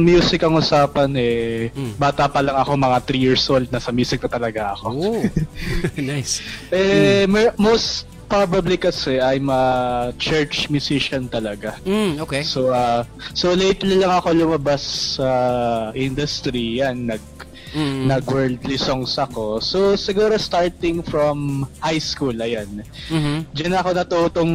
music 0.00 0.40
ang 0.40 0.56
usapan 0.56 1.10
eh, 1.20 1.68
Mm. 1.74 2.00
bata 2.00 2.30
pa 2.32 2.40
lang 2.40 2.56
ako, 2.56 2.80
mga 2.80 2.98
3 3.04 3.18
years 3.20 3.44
old, 3.50 3.68
nasa 3.68 3.92
music 3.92 4.24
na 4.24 4.30
talaga 4.32 4.72
ako. 4.72 4.86
Oh. 4.94 5.20
nice. 6.00 6.40
Eh, 6.72 7.28
mer- 7.28 7.52
most 7.60 8.08
probably 8.26 8.76
kasi 8.76 9.20
I'm 9.20 9.48
a 9.48 10.12
church 10.18 10.68
musician 10.68 11.28
talaga. 11.28 11.76
Mm, 11.84 12.20
okay. 12.24 12.42
So, 12.42 12.72
uh, 12.72 13.04
so 13.32 13.52
lately 13.54 14.00
lang 14.00 14.10
ako 14.10 14.34
lumabas 14.34 14.82
sa 15.20 15.28
industry, 15.94 16.80
yan, 16.82 17.12
nag, 17.12 17.22
Mm. 17.74 18.06
nag-worldly 18.06 18.78
songs 18.78 19.18
ako. 19.18 19.58
So, 19.58 19.98
siguro 19.98 20.38
starting 20.38 21.02
from 21.02 21.66
high 21.82 21.98
school, 21.98 22.30
ayan. 22.38 22.86
Mhm. 23.10 23.50
Diyan 23.50 23.74
ako 23.74 23.88
natutong, 23.98 24.52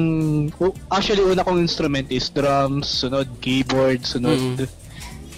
actually 0.87 1.27
una 1.27 1.43
kong 1.43 1.59
instrument 1.59 2.07
is 2.07 2.31
drums, 2.31 2.87
sunod 2.87 3.27
keyboard, 3.43 4.07
sunod 4.07 4.39
Mm. 4.39 4.71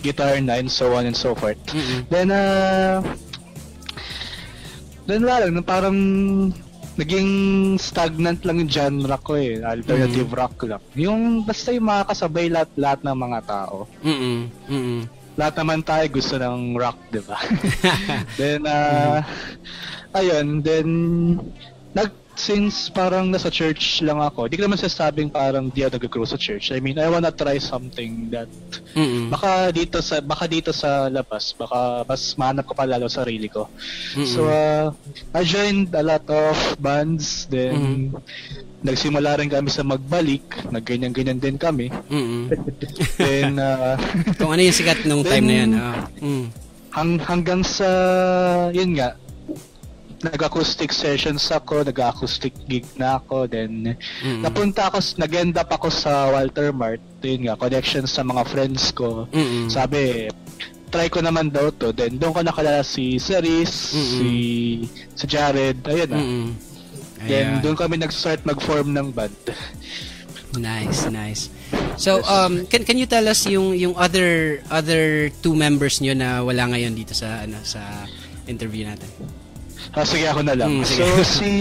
guitar 0.05 0.37
na, 0.45 0.61
and 0.61 0.69
so 0.69 0.93
on 0.93 1.09
and 1.09 1.17
so 1.17 1.33
forth. 1.33 1.57
Mm-mm. 1.73 2.05
Then, 2.05 2.29
uh, 2.29 3.01
then 5.09 5.25
wala 5.25 5.49
lang, 5.49 5.65
parang 5.65 5.97
naging 7.01 7.29
stagnant 7.81 8.45
lang 8.45 8.61
yung 8.61 8.69
genre 8.69 9.17
ko 9.25 9.33
eh, 9.33 9.57
alternative 9.65 10.29
Mm. 10.29 10.37
rock 10.37 10.55
lang. 10.69 10.81
Yung 10.93 11.41
basta 11.41 11.73
yung 11.73 11.89
makakasabay 11.89 12.45
lahat, 12.53 12.69
lahat 12.77 12.99
ng 13.01 13.17
mga 13.17 13.39
tao. 13.49 13.89
Mm-mm. 14.05 14.39
Mm-mm. 14.69 15.01
Lahat 15.33 15.55
naman 15.57 15.81
tayo 15.81 16.05
gusto 16.11 16.37
ng 16.37 16.77
rock, 16.77 16.97
di 17.09 17.21
ba? 17.25 17.39
then, 18.39 18.61
uh, 18.67 19.23
ayun, 20.13 20.61
then, 20.61 20.87
nag, 21.97 22.11
since 22.33 22.89
parang 22.89 23.29
nasa 23.29 23.47
church 23.47 24.01
lang 24.01 24.17
ako, 24.17 24.47
di 24.47 24.57
ko 24.57 24.65
naman 24.65 24.79
sasabing 24.79 25.29
parang 25.29 25.67
di 25.67 25.83
ako 25.83 25.99
nag-grow 25.99 26.25
sa 26.25 26.35
church. 26.35 26.71
I 26.71 26.79
mean, 26.79 26.97
I 26.97 27.05
wanna 27.07 27.29
try 27.29 27.57
something 27.57 28.31
that 28.31 28.49
Mm-mm. 28.91 29.31
baka 29.31 29.71
dito 29.71 30.03
sa 30.03 30.19
baka 30.19 30.47
dito 30.47 30.71
sa 30.71 31.07
labas 31.07 31.55
baka 31.55 32.03
mas 32.03 32.35
mahanap 32.35 32.67
ko 32.67 32.73
pa 32.75 32.83
lalo 32.83 33.07
sarili 33.07 33.47
ko 33.47 33.71
Mm-mm. 34.19 34.27
so 34.27 34.51
uh, 34.51 34.91
I 35.31 35.47
joined 35.47 35.95
a 35.95 36.03
lot 36.03 36.27
of 36.27 36.55
bands 36.75 37.47
then 37.47 38.11
nagsimula 38.83 39.39
rin 39.39 39.47
kami 39.47 39.71
sa 39.71 39.87
magbalik 39.87 40.43
nagganyan 40.75 41.15
ganyan 41.15 41.39
din 41.39 41.55
kami 41.55 41.87
Mm-mm. 42.11 42.51
then 43.21 43.55
uh, 43.55 43.95
Kung 44.35 44.51
ano 44.51 44.59
yung 44.59 44.75
sikat 44.75 45.07
nung 45.07 45.23
time 45.31 45.45
na 45.47 45.55
yan. 45.55 45.71
ah. 45.71 46.03
Mm. 46.19 46.45
hang, 46.91 47.13
hanggang 47.23 47.61
sa 47.63 47.87
yun 48.75 48.99
nga 48.99 49.15
nag-acoustic 50.23 50.93
sessions 50.93 51.49
ako, 51.49 51.85
nag-acoustic 51.85 52.53
gig 52.65 52.85
na 52.95 53.17
ako, 53.17 53.45
then 53.49 53.97
Mm-mm. 54.23 54.41
napunta 54.41 54.89
ako, 54.89 55.01
nag-end 55.17 55.57
up 55.57 55.69
ako 55.73 55.89
sa 55.89 56.29
Walter 56.29 56.69
Mart, 56.73 57.01
yun 57.21 57.49
nga, 57.49 57.57
connections 57.57 58.13
sa 58.13 58.21
mga 58.25 58.43
friends 58.49 58.93
ko, 58.93 59.25
Mm-mm. 59.33 59.67
Sabi, 59.69 60.29
try 60.91 61.07
ko 61.07 61.23
naman 61.23 61.49
daw 61.49 61.71
to. 61.71 61.95
Then, 61.95 62.19
doon 62.19 62.35
ko 62.35 62.41
nakalala 62.43 62.83
si 62.83 63.17
Ceris, 63.17 63.95
Mm-mm. 63.95 64.15
si, 64.19 64.29
si 65.15 65.25
Jared, 65.25 65.79
ayun 65.87 66.09
na. 66.11 66.19
Mm-mm. 66.19 66.49
Then, 67.21 67.61
doon 67.61 67.77
kami 67.77 68.01
nag-start 68.01 68.43
mag-form 68.43 68.91
ng 68.97 69.13
band. 69.13 69.37
Nice, 70.57 71.07
nice. 71.07 71.47
So, 71.95 72.19
um, 72.27 72.67
can 72.67 72.83
can 72.83 72.99
you 72.99 73.07
tell 73.07 73.23
us 73.23 73.47
yung 73.47 73.71
yung 73.71 73.95
other 73.95 74.59
other 74.67 75.31
two 75.39 75.55
members 75.55 76.03
niyo 76.03 76.11
na 76.11 76.43
wala 76.43 76.67
ngayon 76.67 76.91
dito 76.91 77.15
sa 77.15 77.47
ano 77.47 77.55
sa 77.63 77.79
interview 78.51 78.83
natin? 78.83 79.07
Ah, 79.91 80.05
sige, 80.05 80.25
ako 80.29 80.41
na 80.45 80.55
lang. 80.55 80.81
Mm, 80.81 80.85
sige. 80.85 81.03
so, 81.03 81.05
si... 81.41 81.51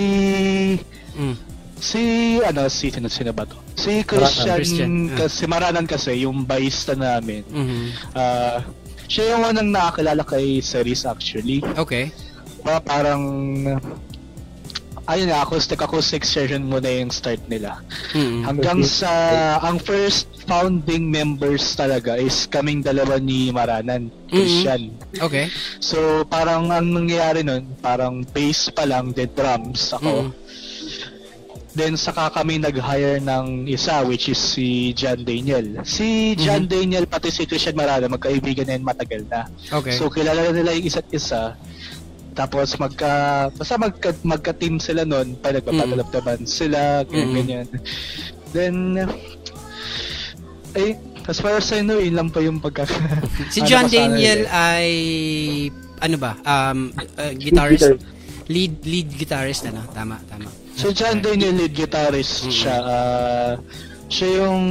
Mm. 1.17 1.37
Si, 1.81 2.03
ano, 2.45 2.69
si, 2.69 2.93
sino, 2.93 3.09
sino 3.09 3.33
ba 3.33 3.49
to? 3.49 3.57
Si 3.73 4.05
Christian, 4.05 4.61
Christian, 4.61 4.93
ah. 5.17 5.25
kasi, 5.25 5.49
Maranan 5.49 5.89
kasi, 5.89 6.13
yung 6.29 6.45
bassista 6.45 6.93
namin. 6.93 7.41
Mhm. 7.49 8.13
Ah, 8.13 8.61
siya 9.09 9.35
yung 9.35 9.49
unang 9.49 9.73
nakakilala 9.73 10.23
kay 10.23 10.61
Ceris 10.61 11.09
actually. 11.09 11.65
Okay. 11.81 12.13
Pa, 12.61 12.85
parang, 12.85 13.25
ayun 15.09 15.29
na, 15.31 15.41
acoustic, 15.45 15.81
acoustic 15.81 16.25
session 16.27 16.67
muna 16.67 16.89
yung 16.89 17.13
start 17.13 17.41
nila. 17.49 17.81
Mm. 18.13 18.45
Hanggang 18.45 18.81
sa 18.85 19.11
ang 19.63 19.81
first 19.81 20.29
founding 20.45 21.09
members 21.09 21.77
talaga 21.79 22.19
is 22.19 22.45
kaming 22.51 22.83
dalawa 22.83 23.17
ni 23.17 23.55
Maranan, 23.55 24.13
Christian. 24.29 24.93
Okay. 25.17 25.49
So 25.79 26.27
parang 26.27 26.69
ang 26.69 26.91
nangyayari 26.93 27.47
nun, 27.47 27.65
parang 27.81 28.27
bass 28.29 28.69
pa 28.75 28.85
lang, 28.85 29.15
then 29.17 29.31
drums 29.33 29.95
ako. 29.95 30.29
Mm. 30.29 30.31
Then 31.71 31.95
saka 31.95 32.35
kami 32.35 32.59
nag-hire 32.59 33.23
ng 33.23 33.71
isa 33.71 34.03
which 34.03 34.27
is 34.27 34.43
si 34.43 34.91
John 34.91 35.23
Daniel. 35.23 35.87
Si 35.87 36.35
John 36.35 36.67
Daniel 36.67 37.07
pati 37.07 37.31
si 37.31 37.47
Christian 37.47 37.79
Maranan 37.79 38.11
magkaibigan 38.11 38.67
na 38.67 38.75
yun 38.75 38.83
matagal 38.83 39.23
na. 39.31 39.47
Okay. 39.71 39.95
So 39.95 40.11
kilala 40.11 40.51
nila 40.51 40.75
yung 40.75 40.87
isa't 40.91 41.07
isa. 41.15 41.55
Tapos 42.33 42.73
magka 42.77 43.13
basta 43.51 43.75
magka, 43.77 44.11
magka-team 44.23 44.79
sila 44.79 45.03
noon, 45.03 45.35
pa 45.37 45.51
nagpa-battle 45.51 45.99
Mm. 45.99 46.05
of 46.05 46.11
the 46.11 46.21
bands 46.21 46.51
sila, 46.51 47.03
ganyan, 47.05 47.27
Mm. 47.27 47.37
ganyan. 47.37 47.67
Then 48.51 48.77
eh 50.75 50.95
as 51.27 51.39
far 51.39 51.55
as 51.55 51.71
I 51.71 51.83
know, 51.83 51.99
yun 51.99 52.17
lang 52.17 52.29
pa 52.29 52.41
yung 52.41 52.59
pagka 52.59 52.87
si 53.53 53.61
ano 53.63 53.67
John 53.67 53.87
sana 53.87 53.93
Daniel 53.93 54.41
eh. 54.43 54.51
ay 54.51 54.89
ano 56.01 56.17
ba? 56.17 56.33
Um 56.43 56.91
uh, 57.15 57.33
guitarist 57.35 57.87
guitar. 57.87 58.49
lead 58.49 58.75
lead 58.83 59.09
guitarist 59.13 59.63
ano? 59.65 59.83
Tama, 59.91 60.19
tama. 60.27 60.49
So 60.75 60.91
John 60.91 61.21
Daniel 61.21 61.55
lead 61.57 61.75
guitarist 61.75 62.47
Mm. 62.47 62.53
siya. 62.53 62.77
ah, 62.81 63.53
siya 64.07 64.29
yung 64.43 64.63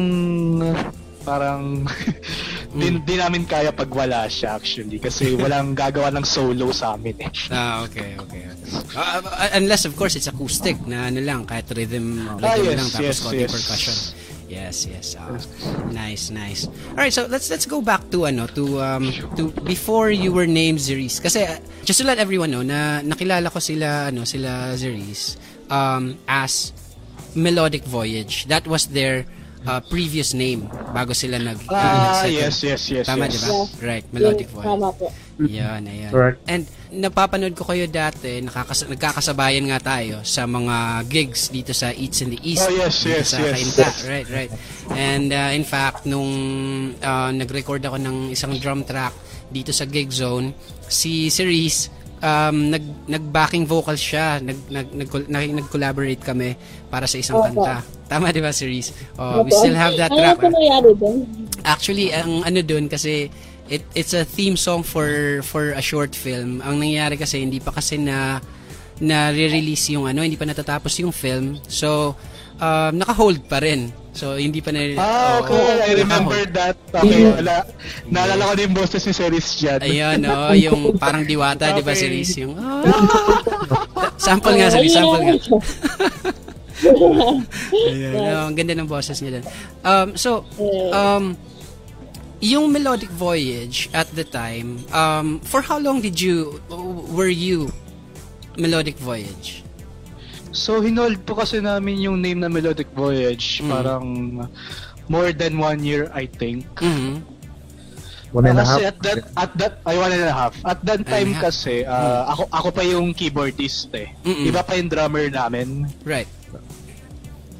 parang 1.22 1.86
di, 2.70 2.88
Mm. 2.94 3.02
di 3.02 3.16
namin 3.18 3.44
kaya 3.46 3.74
pag 3.74 3.90
wala 3.90 4.30
siya 4.30 4.56
actually 4.56 5.02
kasi 5.02 5.34
walang 5.34 5.74
gagawa 5.74 6.14
ng 6.14 6.22
solo 6.22 6.70
sa 6.70 6.94
amin 6.94 7.18
eh. 7.18 7.32
Ah, 7.50 7.82
okay, 7.82 8.14
okay. 8.14 8.46
okay. 8.46 8.70
Ah, 8.94 9.22
unless 9.58 9.90
of 9.90 9.98
course 9.98 10.14
it's 10.14 10.30
acoustic 10.30 10.78
na 10.86 11.10
ano 11.10 11.18
lang 11.20 11.50
kahit 11.50 11.66
rhythm 11.74 12.30
rhythm 12.38 12.46
Ah, 12.46 12.56
yes, 12.56 12.78
lang 12.78 12.90
tapos 12.94 13.02
yes, 13.02 13.20
yes. 13.34 13.52
percussion. 13.52 13.98
Yes, 14.50 14.78
yes. 14.90 15.14
Ah, 15.14 15.38
nice, 15.94 16.34
nice. 16.34 16.66
All 16.98 17.06
right, 17.06 17.14
so 17.14 17.30
let's 17.30 17.50
let's 17.54 17.70
go 17.70 17.86
back 17.86 18.10
to 18.10 18.26
ano 18.26 18.50
to 18.58 18.82
um 18.82 19.14
to 19.38 19.54
before 19.62 20.10
you 20.10 20.34
were 20.34 20.50
named 20.50 20.82
Zeris. 20.82 21.22
Kasi 21.22 21.46
uh, 21.46 21.58
just 21.86 22.02
to 22.02 22.06
let 22.06 22.18
everyone 22.18 22.50
know 22.50 22.66
na 22.66 23.02
nakilala 23.06 23.54
ko 23.54 23.62
sila 23.62 24.10
ano 24.10 24.26
sila 24.26 24.74
Zeris 24.74 25.38
um 25.70 26.18
as 26.26 26.74
Melodic 27.38 27.86
Voyage. 27.86 28.50
That 28.50 28.66
was 28.66 28.90
their 28.90 29.30
uh, 29.66 29.82
previous 29.88 30.32
name 30.32 30.68
bago 30.92 31.12
sila 31.12 31.40
nag 31.40 31.60
uh, 31.68 31.76
Ah, 31.76 32.24
yes, 32.26 32.64
yes, 32.64 32.82
yes. 32.88 33.06
Tama, 33.08 33.28
yes. 33.28 33.36
di 33.36 33.40
ba? 33.42 33.50
Right, 33.82 34.06
Melodic 34.14 34.48
Voyage. 34.52 34.68
Tama 34.68 34.90
po. 34.94 35.08
Yan, 35.40 35.88
ayan. 35.88 36.12
Correct. 36.12 36.38
And 36.52 36.68
napapanood 36.92 37.56
ko 37.56 37.64
kayo 37.64 37.88
dati, 37.88 38.44
nakakas- 38.44 38.88
nagkakasabayan 38.92 39.72
nga 39.72 39.80
tayo 39.80 40.20
sa 40.28 40.44
mga 40.44 41.08
gigs 41.08 41.48
dito 41.48 41.72
sa 41.72 41.96
Eats 41.96 42.20
in 42.20 42.36
the 42.36 42.42
East. 42.44 42.68
Oh, 42.68 42.76
yes, 42.76 42.96
dito 43.00 43.16
yes, 43.16 43.28
sa 43.32 43.40
yes. 43.40 43.56
Kainta. 43.56 43.88
Right, 44.04 44.28
right. 44.28 44.52
And 44.92 45.32
uh, 45.32 45.52
in 45.56 45.64
fact, 45.64 46.04
nung 46.04 46.32
uh, 47.00 47.32
nag-record 47.32 47.80
ako 47.82 47.96
ng 47.98 48.36
isang 48.36 48.52
drum 48.60 48.84
track 48.84 49.16
dito 49.48 49.72
sa 49.72 49.88
gig 49.88 50.12
zone, 50.12 50.52
si 50.92 51.32
Cerise, 51.32 51.88
um, 52.22 52.72
nag, 52.72 52.84
nag-backing 53.08 53.66
vocal 53.66 53.96
siya. 53.96 54.40
Nag, 54.40 54.58
nag, 54.70 54.88
nag, 54.94 55.10
nag, 55.28 55.50
nag-collaborate 55.64 56.22
kami 56.22 56.56
para 56.88 57.08
sa 57.08 57.18
isang 57.20 57.40
Opo. 57.40 57.48
kanta. 57.64 57.84
Tama, 58.08 58.32
di 58.32 58.42
ba, 58.44 58.52
Cerise? 58.52 58.94
Oh, 59.18 59.44
we 59.44 59.52
Opo. 59.52 59.60
still 59.60 59.78
have 59.78 59.96
that 59.96 60.12
ano 60.12 60.20
track. 60.20 60.40
nangyari 60.50 60.92
doon? 60.96 61.18
Actually, 61.64 62.16
ang 62.16 62.44
ano 62.48 62.60
dun 62.64 62.88
kasi 62.88 63.28
it 63.70 63.86
it's 63.94 64.18
a 64.18 64.26
theme 64.26 64.58
song 64.58 64.82
for 64.82 65.40
for 65.46 65.76
a 65.78 65.84
short 65.84 66.16
film. 66.18 66.64
Ang 66.66 66.82
nangyari 66.82 67.20
kasi 67.20 67.44
hindi 67.44 67.62
pa 67.62 67.70
kasi 67.76 68.02
na 68.02 68.42
na 69.00 69.32
re-release 69.32 69.96
yung 69.96 70.08
ano, 70.10 70.24
hindi 70.24 70.36
pa 70.36 70.44
natatapos 70.44 70.92
yung 71.00 71.16
film. 71.16 71.56
So, 71.72 72.16
um, 72.60 72.92
naka-hold 73.00 73.48
pa 73.48 73.64
rin. 73.64 73.96
So, 74.20 74.36
hindi 74.36 74.60
pa 74.60 74.76
na... 74.76 74.84
Ah, 75.00 75.40
oo, 75.40 75.48
okay. 75.48 75.96
I 75.96 76.04
remember 76.04 76.44
that. 76.52 76.76
Okay, 76.92 77.24
wala. 77.24 77.64
Naalala 78.12 78.52
ko 78.52 78.54
na 78.60 78.62
yung 78.68 78.76
boses 78.76 79.00
ni 79.08 79.16
Series 79.16 79.48
dyan. 79.56 79.80
Ayun, 79.80 80.20
oh, 80.28 80.52
yung 80.68 81.00
parang 81.00 81.24
diwata, 81.24 81.72
di 81.72 81.80
ba, 81.80 81.96
si 81.96 82.04
Okay. 82.04 82.12
Reese? 82.20 82.36
Yung, 82.44 82.60
ah! 82.60 82.84
sample 84.20 84.60
nga, 84.60 84.68
sabi, 84.76 84.92
sample 84.92 85.24
nga. 85.24 85.36
Ayun, 87.96 88.12
oh, 88.20 88.44
ang 88.52 88.56
ganda 88.60 88.76
ng 88.76 88.92
boses 88.92 89.24
niya 89.24 89.40
dun. 89.40 89.46
Um, 89.88 90.08
so, 90.20 90.44
um, 90.92 91.40
yung 92.44 92.76
Melodic 92.76 93.08
Voyage 93.16 93.88
at 93.96 94.12
the 94.20 94.28
time, 94.28 94.84
um, 94.92 95.40
for 95.48 95.64
how 95.64 95.80
long 95.80 96.04
did 96.04 96.20
you, 96.20 96.60
were 97.16 97.32
you 97.32 97.72
Melodic 98.60 99.00
Voyage? 99.00 99.64
So, 100.60 100.84
hinold 100.84 101.24
po 101.24 101.40
kasi 101.40 101.64
namin 101.64 102.04
yung 102.04 102.20
name 102.20 102.44
na 102.44 102.52
Melodic 102.52 102.92
Voyage. 102.92 103.64
Mm. 103.64 103.70
Parang 103.72 104.06
more 105.08 105.32
than 105.32 105.56
one 105.56 105.80
year, 105.80 106.12
I 106.12 106.28
think. 106.28 106.68
Mhm. 106.76 107.24
One 108.30 108.46
and 108.46 108.60
a 108.60 108.66
half. 108.68 108.78
at 108.84 108.98
that, 109.02 109.20
at 109.34 109.52
that, 109.58 109.74
ay 109.88 109.96
one 109.98 110.14
and 110.14 110.22
a 110.22 110.36
half. 110.36 110.54
At 110.62 110.86
that 110.86 111.02
time 111.02 111.34
half. 111.34 111.50
kasi, 111.50 111.82
ah, 111.82 112.30
ako, 112.30 112.46
ako 112.52 112.68
pa 112.70 112.84
yung 112.84 113.10
keyboardist 113.10 113.90
eh. 113.96 114.14
Mm-mm. 114.22 114.46
Iba 114.46 114.62
pa 114.62 114.78
yung 114.78 114.86
drummer 114.86 115.26
namin. 115.32 115.90
Right. 116.06 116.30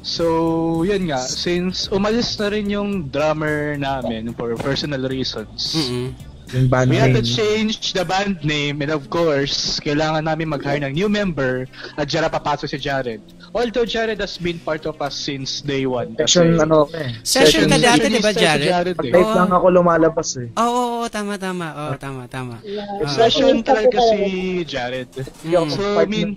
So, 0.00 0.24
yun 0.80 1.10
nga, 1.10 1.20
since 1.20 1.90
umalis 1.90 2.38
na 2.38 2.48
rin 2.48 2.70
yung 2.70 3.10
drummer 3.10 3.76
namin 3.76 4.32
for 4.32 4.54
personal 4.56 5.04
reasons, 5.04 5.74
Mhm. 5.74 6.06
Yung 6.54 6.66
band 6.66 6.90
we 6.90 6.96
had 6.96 7.14
to 7.14 7.22
name. 7.22 7.36
change 7.36 7.92
the 7.92 8.04
band 8.04 8.42
name 8.42 8.82
and 8.82 8.90
of 8.90 9.10
course, 9.10 9.78
kailangan 9.82 10.24
namin 10.26 10.50
mag-hire 10.50 10.82
ng 10.82 10.94
new 10.94 11.08
member 11.10 11.66
at 11.98 12.10
na 12.10 12.28
papasok 12.28 12.66
si 12.70 12.78
Jared. 12.78 13.22
Although 13.50 13.82
Jared 13.82 14.22
has 14.22 14.38
been 14.38 14.62
part 14.62 14.86
of 14.86 14.94
us 15.02 15.18
since 15.18 15.58
day 15.60 15.82
one. 15.82 16.14
Session, 16.22 16.54
ano, 16.62 16.86
eh. 16.94 17.18
Session 17.26 17.66
ka 17.66 17.82
dati, 17.82 18.06
di 18.06 18.22
ba, 18.22 18.30
sessionista 18.30 18.38
si 18.38 18.42
Jared? 18.46 18.70
Jared 18.70 18.98
eh. 19.02 19.10
tape 19.10 19.34
lang 19.34 19.50
ako 19.50 19.66
lumalabas 19.74 20.28
eh. 20.38 20.48
Oo, 20.54 20.70
oo, 20.70 20.94
oo, 21.02 21.06
tama, 21.10 21.34
tama. 21.34 21.66
Oo, 21.74 21.94
tama, 21.98 22.22
tama. 22.30 22.56
Yeah. 22.62 22.86
Session 23.10 23.40
Nationalista 23.40 23.72
po 23.74 23.78
talaga 23.82 23.98
si 24.06 24.20
Jared. 24.64 25.10
Mm. 25.42 25.70
So, 25.70 25.82
I 25.98 26.06
mean, 26.06 26.28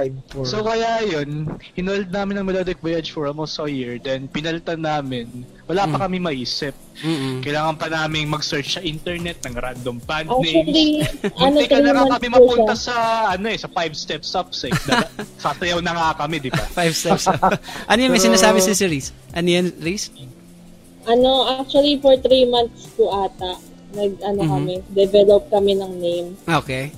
ng 0.00 0.16
five 0.16 0.32
for... 0.32 0.44
So 0.44 0.64
kaya 0.64 1.04
yun, 1.04 1.46
hinold 1.74 2.08
namin 2.08 2.40
ng 2.40 2.46
Melodic 2.46 2.80
Voyage 2.80 3.12
for 3.12 3.26
almost 3.26 3.58
a 3.58 3.68
year, 3.68 3.98
then 3.98 4.26
pinalitan 4.26 4.80
namin, 4.80 5.44
wala 5.66 5.84
pa 5.84 5.96
Mm. 5.96 6.02
kami 6.02 6.16
maisip. 6.18 6.74
Mm-mm. 7.00 7.40
Kailangan 7.40 7.76
pa 7.76 7.88
namin 7.88 8.28
mag-search 8.28 8.76
sa 8.76 8.82
internet 8.82 9.40
ng 9.40 9.54
random 9.54 9.96
band 10.00 10.28
names. 10.40 10.52
Actually, 10.52 10.88
ano, 11.36 11.56
ka 11.64 11.76
na 11.80 12.04
kami 12.10 12.26
mapunta 12.28 12.74
sa, 12.76 12.94
ano 13.30 13.46
eh, 13.48 13.56
sa 13.56 13.68
five 13.68 13.92
steps 13.92 14.32
up 14.34 14.52
eh. 14.52 14.72
Sasayaw 15.44 15.80
na 15.80 15.92
nga 15.92 16.24
kami, 16.24 16.40
di 16.40 16.52
ba? 16.52 16.64
Five 16.66 16.92
steps. 16.92 17.28
ano 17.90 17.98
yun, 17.98 18.10
may 18.12 18.20
So- 18.20 18.28
sinasabi 18.28 18.60
si 18.60 18.72
Reese? 18.84 19.12
Ano 19.32 19.48
yan, 19.48 19.72
Reese? 19.80 20.12
Ano, 21.08 21.48
actually, 21.48 21.96
for 21.96 22.12
three 22.20 22.44
months 22.44 22.92
po 22.92 23.08
ata, 23.08 23.56
nag, 23.96 24.20
ano 24.20 24.40
Mhm. 24.44 24.50
kami, 24.52 24.74
develop 24.92 25.48
kami 25.48 25.72
ng 25.74 25.92
name. 25.96 26.28
Okay. 26.44 26.92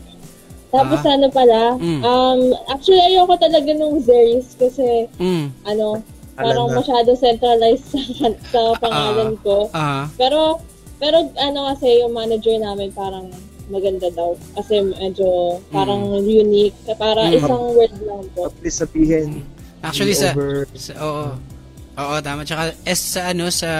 Tapos 0.72 1.04
Ah. 1.04 1.12
ano 1.12 1.28
pala, 1.28 1.76
Mm. 1.76 2.00
um, 2.02 2.40
actually 2.66 2.98
ayoko 2.98 3.36
talaga 3.36 3.70
nung 3.72 4.00
Zeris 4.00 4.56
kasi, 4.56 5.04
Mm. 5.20 5.52
ano, 5.62 6.00
Alam 6.32 6.40
parang 6.40 6.68
na. 6.72 6.74
masyado 6.80 7.12
centralized 7.12 7.92
sa, 7.92 8.00
sa 8.48 8.60
pangalan 8.80 9.36
ko. 9.38 9.68
Ah. 9.70 10.08
Pero, 10.16 10.64
pero 10.96 11.28
ano 11.36 11.68
kasi 11.68 12.00
yung 12.00 12.16
manager 12.16 12.56
namin 12.56 12.88
parang 12.90 13.28
maganda 13.68 14.08
daw. 14.10 14.32
Kasi 14.52 14.80
medyo 14.82 15.28
parang 15.68 16.08
unique. 16.18 16.72
Para 16.96 17.28
Mm. 17.28 17.36
isang 17.36 17.62
word 17.72 17.92
lang 18.02 18.24
po. 18.32 18.48
At 18.48 18.56
least 18.60 18.80
sabihin, 18.80 19.44
Actually, 19.82 20.14
sa, 20.14 20.32
over... 20.32 20.64
sa 20.72 20.92
oo. 20.96 21.26
Oo, 21.92 22.14
tama. 22.24 22.40
Tsaka 22.42 22.72
S 22.88 23.16
sa 23.18 23.30
ano, 23.30 23.52
sa 23.52 23.70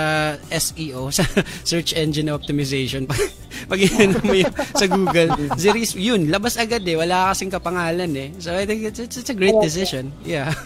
SEO, 0.48 1.08
sa 1.16 1.24
Search 1.64 1.96
Engine 1.96 2.28
Optimization. 2.28 3.04
Pag, 3.12 3.20
pag 3.68 3.78
yun 3.78 4.16
mo 4.24 4.32
yun 4.32 4.48
sa 4.74 4.88
Google, 4.88 5.28
Zeris, 5.60 5.92
yun, 5.94 6.32
labas 6.32 6.56
agad 6.56 6.82
eh. 6.82 6.96
Wala 6.96 7.30
kasing 7.30 7.52
kapangalan 7.52 8.10
eh. 8.16 8.28
So, 8.40 8.50
I 8.56 8.64
think 8.64 8.82
it's, 8.82 8.98
it's, 8.98 9.20
it's 9.20 9.28
a 9.28 9.36
great 9.36 9.54
decision. 9.60 10.10
Yeah. 10.24 10.50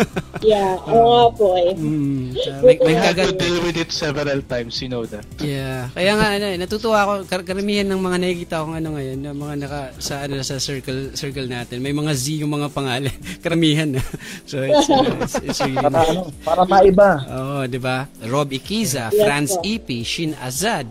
Yeah, 0.45 0.77
oo 0.85 1.33
po 1.33 1.57
eh. 1.57 1.73
mm, 1.73 2.37
so, 2.37 2.51
may, 2.61 2.77
may 2.85 2.93
to 2.93 3.03
kagat. 3.09 3.41
deal 3.41 3.57
with 3.65 3.81
it 3.81 3.89
several 3.89 4.45
times, 4.45 4.79
you 4.85 4.87
know 4.87 5.03
that. 5.09 5.25
Yeah. 5.41 5.89
Kaya 5.97 6.13
nga 6.13 6.29
ano, 6.37 6.47
eh, 6.53 6.61
natutuwa 6.61 6.99
ako 7.03 7.13
kar- 7.25 7.43
karamihan 7.43 7.89
ng 7.89 7.97
mga 7.99 8.17
nakikita 8.21 8.63
ko 8.63 8.77
ano 8.77 9.01
ngayon, 9.01 9.19
ng 9.25 9.33
mga 9.33 9.55
naka 9.65 9.81
sa 9.97 10.29
ano 10.29 10.37
sa 10.45 10.61
circle 10.61 11.17
circle 11.17 11.49
natin. 11.49 11.81
May 11.81 11.97
mga 11.97 12.13
Z 12.13 12.45
yung 12.45 12.53
mga 12.53 12.69
pangalan. 12.69 13.17
karamihan. 13.45 13.97
so 14.45 14.61
it's, 14.61 14.87
uh, 14.87 15.25
it's, 15.25 15.37
it's 15.41 15.61
really 15.65 15.81
Para 15.81 16.05
ano, 16.05 16.29
para 16.45 16.63
maiba. 16.69 17.11
Oo, 17.37 17.69
di 17.69 17.77
ba? 17.77 18.09
Rob 18.25 18.49
Ikiza, 18.49 19.13
Yes, 19.13 19.21
Franz 19.21 19.51
po. 19.61 19.61
Ipi, 19.61 20.01
Shin 20.01 20.33
Azad, 20.41 20.89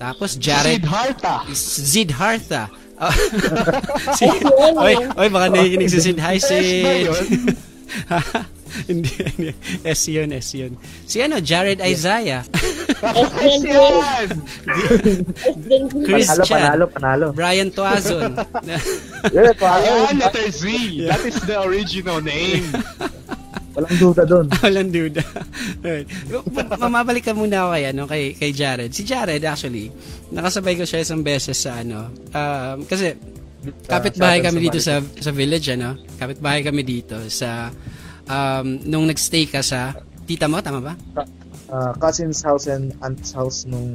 tapos 0.00 0.40
Jared 0.40 0.80
Siddhartha! 0.82 1.36
Zid 1.52 2.10
Hartha. 2.16 2.64
Oh. 3.02 3.10
si, 4.18 4.30
yun, 4.30 4.78
oy, 4.78 4.94
oy, 5.18 5.28
baka 5.28 5.50
nakikinig 5.50 5.90
si 5.90 5.98
Sid. 5.98 6.18
Hi, 6.22 6.38
Sid. 6.38 6.62
yun? 7.10 7.26
hindi, 8.90 9.10
hindi. 9.10 9.50
S 9.82 10.06
yun, 10.06 10.30
S 10.30 10.54
yun. 10.54 10.78
Si 11.02 11.18
ano, 11.18 11.42
Jared 11.42 11.82
Isaiah. 11.82 12.46
S 12.46 13.30
then 15.66 15.90
Chris 16.06 16.30
Panalo, 16.30 16.44
Chan. 16.46 16.62
panalo, 16.62 16.84
panalo. 16.86 17.26
Brian 17.34 17.74
Tuazon. 17.74 18.38
Ayan, 19.26 20.22
letter 20.22 20.48
Z. 20.54 20.66
That 21.10 21.26
is 21.26 21.42
the 21.42 21.58
original 21.58 22.22
name. 22.22 22.70
Walang 23.72 23.96
duda 23.96 24.22
doon. 24.28 24.46
Walang 24.64 24.90
duda. 24.92 25.24
Mamabalik 26.76 27.24
ka 27.24 27.32
muna 27.32 27.64
ako 27.64 27.70
kay, 27.72 27.84
ano, 27.88 28.02
kay, 28.04 28.22
kay 28.36 28.50
Jared. 28.52 28.90
Si 28.92 29.02
Jared, 29.02 29.40
actually, 29.48 29.88
nakasabay 30.28 30.76
ko 30.76 30.84
siya 30.84 31.04
isang 31.04 31.24
beses 31.24 31.56
sa 31.56 31.80
ano. 31.80 32.12
um, 32.36 32.84
kasi, 32.84 33.16
kapitbahay 33.88 34.42
kami 34.42 34.68
dito 34.68 34.82
sa 34.82 35.00
sa 35.00 35.30
village, 35.32 35.72
ano? 35.72 35.96
Kapitbahay 36.20 36.60
kami 36.60 36.82
dito 36.84 37.16
sa, 37.32 37.72
um, 38.28 38.76
nung 38.84 39.08
nagstay 39.08 39.48
ka 39.48 39.64
sa 39.64 39.96
tita 40.28 40.46
mo, 40.50 40.60
tama 40.60 40.80
ba? 40.84 40.94
uh, 41.72 41.92
cousin's 41.96 42.44
house 42.44 42.68
and 42.68 42.92
aunt's 43.00 43.32
house 43.32 43.64
nung 43.64 43.88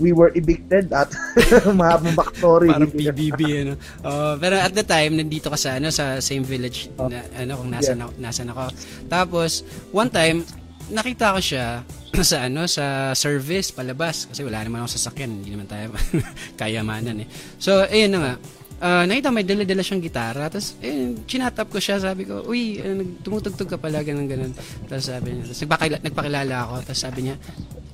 we 0.00 0.16
were 0.16 0.32
evicted 0.34 0.90
at 0.90 1.12
mahabang 1.78 2.16
backstory. 2.16 2.72
Parang 2.72 2.90
PBB, 2.90 3.40
ano. 3.62 3.74
Oh, 4.02 4.34
pero 4.40 4.56
at 4.56 4.72
the 4.72 4.82
time, 4.82 5.20
nandito 5.20 5.52
ka 5.52 5.60
sa, 5.60 5.76
ano, 5.76 5.92
sa 5.92 6.18
same 6.18 6.42
village, 6.42 6.88
na, 6.96 7.20
ano, 7.36 7.60
kung 7.60 7.70
nasan, 7.70 8.00
ako, 8.00 8.12
nasan 8.16 8.48
ako. 8.50 8.64
Tapos, 9.06 9.62
one 9.92 10.08
time, 10.08 10.42
nakita 10.90 11.36
ko 11.36 11.40
siya 11.40 11.66
sa 12.26 12.50
ano 12.50 12.66
sa 12.66 13.14
service 13.14 13.70
palabas 13.70 14.26
kasi 14.26 14.42
wala 14.42 14.58
naman 14.58 14.82
akong 14.82 14.98
sasakyan 14.98 15.30
hindi 15.30 15.54
naman 15.54 15.70
tayo 15.70 15.94
kayamanan 16.60 17.22
eh 17.22 17.28
so 17.62 17.86
ayun 17.86 18.10
na 18.10 18.18
nga 18.18 18.34
Ah, 18.80 19.04
nakita 19.04 19.28
may 19.28 19.44
dala-dala 19.44 19.84
siyang 19.84 20.00
gitara 20.00 20.48
tapos 20.48 20.72
eh 20.80 21.12
chinatap 21.28 21.68
ko 21.68 21.76
siya 21.76 22.00
sabi 22.00 22.24
ko 22.24 22.48
uy 22.48 22.80
nag- 22.80 23.20
tumutugtog 23.20 23.68
ka 23.68 23.76
pala 23.76 24.00
ganun 24.00 24.24
ganun 24.24 24.56
tapos 24.88 25.04
sabi 25.04 25.36
niya 25.36 25.52
tapos 25.52 25.60
nagpakila, 25.60 25.96
nagpakilala 26.00 26.54
ako 26.64 26.74
tapos 26.88 27.00
sabi 27.04 27.20
niya 27.28 27.36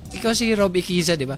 ikaw 0.07 0.31
si 0.31 0.55
Robbie 0.55 0.79
Kiza, 0.79 1.19
di 1.19 1.27
ba? 1.27 1.35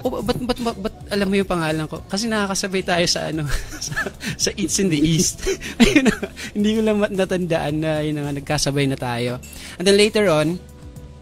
O, 0.00 0.08
ba't, 0.08 0.40
ba't, 0.40 0.58
ba't, 0.64 0.78
ba't 0.80 0.94
alam 1.12 1.28
mo 1.28 1.36
yung 1.36 1.48
pangalan 1.48 1.84
ko? 1.84 2.00
Kasi 2.08 2.32
nakakasabay 2.32 2.80
tayo 2.80 3.04
sa 3.04 3.28
ano, 3.28 3.44
sa, 3.86 4.08
sa 4.40 4.50
Eats 4.56 4.80
in 4.80 4.88
the 4.88 4.96
East. 4.96 5.44
Ayun 5.84 6.08
hindi 6.56 6.70
ko 6.76 6.80
lang 6.80 6.96
natandaan 7.12 7.74
na 7.76 8.00
yun 8.00 8.16
nga, 8.16 8.32
nagkasabay 8.32 8.88
na 8.88 8.96
tayo. 8.96 9.36
And 9.76 9.84
then 9.84 10.00
later 10.00 10.32
on, 10.32 10.56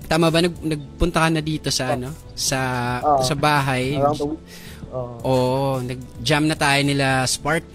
tama 0.06 0.30
ba, 0.30 0.38
nag, 0.38 0.54
nagpunta 0.62 1.26
ka 1.26 1.28
na 1.34 1.42
dito 1.42 1.68
sa 1.74 1.98
ano, 1.98 2.14
sa, 2.38 2.60
Oo. 3.02 3.26
sa 3.26 3.34
bahay. 3.34 3.98
Week. 4.94 5.24
Oh. 5.24 5.26
Oo, 5.26 5.82
nag-jam 5.82 6.46
na 6.46 6.54
tayo 6.54 6.80
nila 6.80 7.26
Spark. 7.26 7.66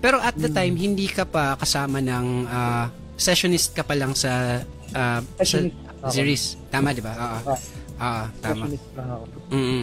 Pero 0.00 0.18
at 0.18 0.34
the 0.34 0.50
time, 0.50 0.74
hindi 0.74 1.06
ka 1.06 1.22
pa 1.22 1.54
kasama 1.54 2.00
ng 2.00 2.48
ah, 2.48 2.88
sessionist 3.14 3.70
ka 3.70 3.86
pa 3.86 3.94
lang 3.94 4.16
sa 4.16 4.64
sa 4.88 5.22
Sessionist. 5.38 5.76
Ako. 6.02 6.10
series. 6.10 6.44
Tama, 6.68 6.90
di 6.90 6.98
ba? 6.98 7.14
Oo. 7.14 7.38
Ah. 7.46 7.58
Ah, 8.02 8.26
tama. 8.42 8.66
Passionate 8.66 8.86
lang 8.98 9.08
ako. 9.08 9.24
mm 9.54 9.82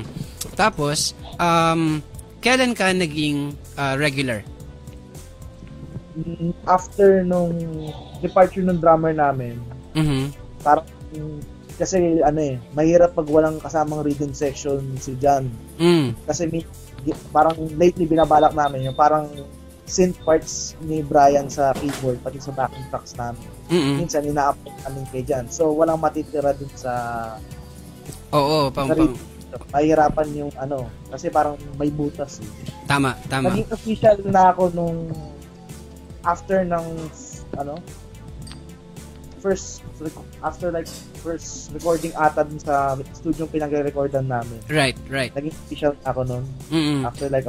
Tapos, 0.53 0.99
um, 1.39 2.03
kailan 2.41 2.75
ka 2.75 2.91
naging 2.91 3.55
ah, 3.77 3.95
regular? 3.95 4.43
Mm, 6.19 6.51
After 6.67 7.23
nung 7.23 7.55
departure 8.19 8.65
ng 8.65 8.75
drummer 8.75 9.15
namin, 9.15 9.55
Mhm. 9.95 10.35
parang 10.59 10.83
kasi 11.79 12.19
ano 12.19 12.39
eh, 12.43 12.59
mahirap 12.75 13.15
pag 13.15 13.23
walang 13.31 13.55
kasamang 13.63 14.03
rhythm 14.03 14.35
section 14.35 14.83
si 14.99 15.15
John. 15.15 15.47
Mm. 15.79 16.11
Kasi 16.27 16.51
may, 16.51 16.67
parang 17.31 17.55
lately 17.79 18.03
binabalak 18.03 18.51
namin 18.51 18.91
yung 18.91 18.97
parang 18.99 19.31
synth 19.87 20.19
parts 20.21 20.75
ni 20.83 20.99
Brian 21.01 21.47
sa 21.47 21.71
keyboard 21.73 22.19
pati 22.21 22.37
sa 22.37 22.51
backing 22.51 22.83
tracks 22.91 23.15
namin. 23.15 23.47
Mm-mm. 23.71 23.95
Minsan 24.03 24.27
ina-upload 24.27 24.75
namin 24.85 25.03
kay 25.09 25.23
John. 25.23 25.47
So 25.47 25.71
walang 25.71 26.03
matitira 26.03 26.51
dun 26.51 26.69
sa 26.75 26.93
Oo, 28.35 28.69
pang, 28.69 28.91
pang. 28.91 29.15
Mahirapan 29.73 30.27
yung 30.37 30.53
ano, 30.61 30.85
kasi 31.09 31.33
parang 31.33 31.57
may 31.81 31.89
butas 31.89 32.37
eh. 32.37 32.49
tama, 32.85 33.17
tama. 33.25 33.49
Naging 33.49 33.71
official 33.73 34.17
na 34.29 34.53
ako 34.53 34.69
nung 34.77 35.09
after 36.21 36.61
ng 36.61 36.85
ano, 37.57 37.81
first, 39.39 39.81
after 40.43 40.71
like, 40.71 40.87
first 41.23 41.71
recording 41.71 42.11
ata 42.15 42.43
dun 42.43 42.59
sa 42.59 42.95
studio 43.15 43.47
yung 43.47 43.51
pinag-recordan 43.51 44.27
namin. 44.27 44.59
Right, 44.67 44.95
right. 45.09 45.31
Naging 45.33 45.55
official 45.65 45.93
ako 46.03 46.23
nun. 46.27 46.43
Mm-mm. 46.69 47.07
After 47.07 47.31
like, 47.31 47.47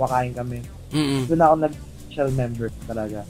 kumakain 0.00 0.32
kami. 0.32 0.62
Mm-mm. 0.94 1.26
Doon 1.28 1.42
ako 1.42 1.54
nag-official 1.68 2.28
member 2.32 2.68
talaga. 2.88 3.20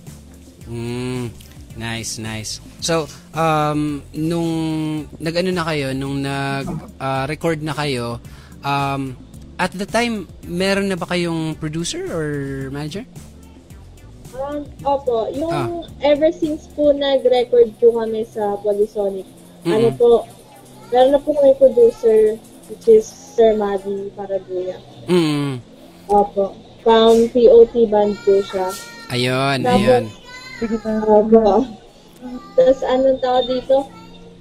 Mm, 0.71 1.35
nice, 1.75 2.23
nice. 2.23 2.63
So, 2.79 3.11
um, 3.35 4.07
nung 4.15 4.53
nag-ano 5.19 5.51
na 5.51 5.65
kayo, 5.67 5.91
nung 5.97 6.23
nag-record 6.23 7.61
na 7.65 7.75
kayo, 7.75 8.23
um, 8.63 9.19
at 9.61 9.77
the 9.77 9.85
time, 9.85 10.25
meron 10.49 10.89
na 10.89 10.97
ba 10.97 11.05
kayong 11.05 11.53
producer 11.61 12.01
or 12.09 12.27
manager? 12.73 13.05
Um, 14.51 14.67
opo, 14.83 15.31
yung 15.31 15.55
Ah. 15.55 15.71
ever 16.03 16.35
since 16.35 16.67
po 16.75 16.91
nag-record 16.91 17.71
po 17.79 17.95
kami 17.95 18.27
sa 18.27 18.59
Polysonic, 18.59 19.23
Mm-mm. 19.63 19.71
ano 19.71 19.89
po, 19.95 20.11
meron 20.91 21.15
na 21.15 21.23
po 21.23 21.31
kami 21.39 21.55
producer, 21.55 22.35
which 22.67 22.91
is 22.91 23.07
Sir 23.07 23.55
Maddie 23.55 24.11
Paraguya. 24.19 24.75
Mm. 25.07 25.63
Opo. 26.11 26.51
From 26.83 27.31
POT 27.31 27.87
band 27.87 28.19
po 28.27 28.43
siya. 28.43 28.75
Ayun, 29.15 29.63
Tapos, 29.63 29.79
ayun. 29.79 30.05
Opo. 31.07 31.43
Tapos 32.59 32.81
anong 32.83 33.21
tawag 33.23 33.47
dito? 33.47 33.87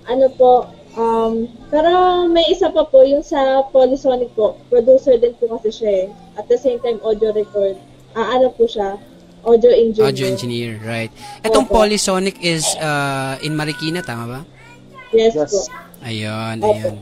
Ano 0.10 0.26
po, 0.34 0.65
um, 0.98 1.45
pero 1.69 2.26
may 2.26 2.50
isa 2.50 2.74
pa 2.74 2.82
po, 2.82 3.06
yung 3.06 3.22
sa 3.22 3.62
Polysonic 3.69 4.34
po, 4.34 4.58
producer 4.74 5.22
din 5.22 5.38
po 5.38 5.54
kasi 5.60 5.69
siya 5.69 5.91
eh. 5.93 6.08
At 6.34 6.50
the 6.50 6.58
same 6.58 6.82
time, 6.82 6.98
audio 7.06 7.30
record. 7.30 7.78
Ah, 8.17 8.34
ano 8.34 8.50
po 8.50 8.65
siya? 8.65 8.98
Audio 9.43 9.71
engineer. 9.71 10.06
Audio 10.08 10.25
engineer, 10.28 10.71
right. 10.84 11.12
Etong 11.41 11.65
Opo. 11.65 11.80
Polysonic 11.80 12.36
is 12.43 12.67
uh, 12.78 13.39
in 13.39 13.56
Marikina, 13.56 14.04
tama 14.04 14.25
ba? 14.28 14.39
Yes, 15.12 15.34
Yes. 15.34 15.49
po. 15.49 15.60
Ayun, 16.04 16.60
ayun. 16.60 16.95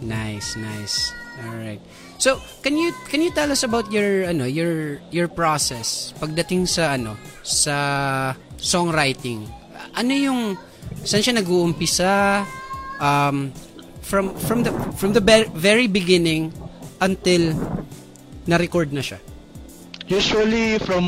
Nice, 0.00 0.56
nice. 0.56 1.12
All 1.44 1.56
right. 1.56 1.80
So, 2.16 2.38
can 2.62 2.78
you 2.78 2.90
can 3.10 3.20
you 3.20 3.30
tell 3.30 3.50
us 3.50 3.62
about 3.62 3.90
your 3.90 4.24
ano, 4.24 4.44
your 4.46 5.02
your 5.10 5.28
process 5.28 6.14
pagdating 6.16 6.64
sa 6.64 6.94
ano, 6.94 7.18
sa 7.42 7.76
songwriting? 8.56 9.44
Ano 9.92 10.12
yung 10.14 10.40
saan 11.04 11.20
siya 11.20 11.36
nag-uumpisa 11.36 12.42
um 13.02 13.50
from 14.00 14.32
from 14.40 14.62
the 14.62 14.72
from 14.96 15.10
the 15.12 15.20
be- 15.20 15.50
very 15.52 15.86
beginning 15.86 16.48
until 17.00 17.52
na-record 18.46 18.92
na 18.92 19.02
siya? 19.02 19.18
Usually 20.04 20.76
from 20.84 21.06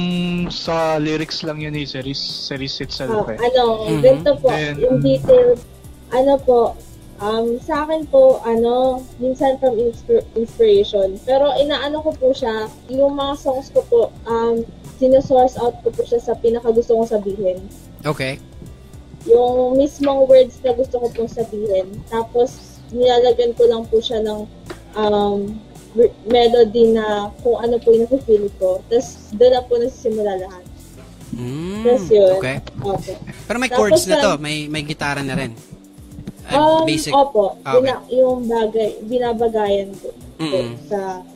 sa 0.48 0.96
lyrics 0.96 1.44
lang 1.44 1.60
yun 1.60 1.76
eh, 1.76 1.84
series, 1.84 2.16
series 2.16 2.80
itself 2.80 3.28
Ah, 3.28 3.36
eh. 3.36 3.38
ano, 3.52 3.84
Mhm. 3.84 4.00
ganito 4.00 4.32
po, 4.40 4.48
Then- 4.48 4.80
yung 4.80 5.04
detail, 5.04 5.60
ano 6.08 6.40
po, 6.40 6.72
um, 7.20 7.60
sa 7.60 7.84
akin 7.84 8.08
po, 8.08 8.40
ano, 8.40 9.04
minsan 9.20 9.60
from 9.60 9.76
insp- 9.76 10.24
inspiration. 10.32 11.20
Pero 11.28 11.52
inaano 11.60 12.00
ko 12.00 12.16
po 12.16 12.32
siya, 12.32 12.72
yung 12.88 13.20
mga 13.20 13.36
songs 13.36 13.68
ko 13.68 13.84
po, 13.84 14.00
um, 14.24 14.64
sinosource 14.96 15.60
out 15.60 15.76
ko 15.84 15.92
po 15.92 16.00
siya 16.00 16.16
sa 16.16 16.32
pinaka 16.32 16.72
gusto 16.72 16.96
kong 16.96 17.12
sabihin. 17.12 17.60
Okay. 18.00 18.40
Yung 19.28 19.76
mismong 19.76 20.24
words 20.24 20.56
na 20.64 20.72
gusto 20.72 21.04
ko 21.04 21.12
pong 21.12 21.28
sabihin. 21.28 22.00
Tapos, 22.08 22.80
nilalagyan 22.88 23.52
ko 23.52 23.68
lang 23.68 23.84
po 23.84 24.00
siya 24.00 24.24
ng 24.24 24.48
um, 24.96 25.60
melody 26.24 26.90
na 26.90 27.06
kung 27.40 27.56
ano 27.56 27.76
po 27.76 27.90
yung 27.90 28.04
nafe-feel 28.04 28.46
ko. 28.54 28.80
Tapos, 28.86 29.08
doon 29.32 29.50
na 29.50 29.62
po 29.62 29.72
nagsisimula 29.74 30.32
lahat. 30.38 30.64
Mm, 31.32 31.82
Yes, 31.82 32.06
yun. 32.08 32.32
okay. 32.34 32.56
Okay. 32.62 33.16
Pero 33.44 33.56
may 33.58 33.68
Tapos 33.68 33.80
chords 33.82 34.04
na 34.06 34.16
to, 34.18 34.30
may 34.38 34.66
may 34.66 34.82
gitara 34.82 35.20
na 35.20 35.34
rin. 35.34 35.52
Uh, 36.46 36.78
Um, 36.78 36.86
basic. 36.86 37.10
Opo, 37.10 37.58
Ah, 37.60 37.74
okay. 37.74 37.90
bina- 37.90 38.06
yung 38.08 38.46
bagay, 38.46 39.02
binabagayan 39.02 39.90
ko 39.98 40.14
po 40.14 40.40
Mm-mm. 40.40 40.78
sa 40.86 41.26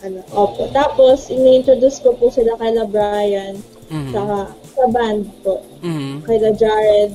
ano, 0.00 0.18
opo. 0.30 0.70
Tapos, 0.70 1.26
ini-introduce 1.28 1.98
ko 1.98 2.14
po 2.14 2.26
sila 2.28 2.54
kay 2.56 2.70
La 2.70 2.86
Brian, 2.86 3.58
Mhm. 3.88 4.10
saka 4.10 4.38
sa 4.72 4.84
band 4.88 5.26
po, 5.42 5.62
Mhm. 5.80 6.22
kay 6.22 6.38
La 6.38 6.52
Jared. 6.52 7.12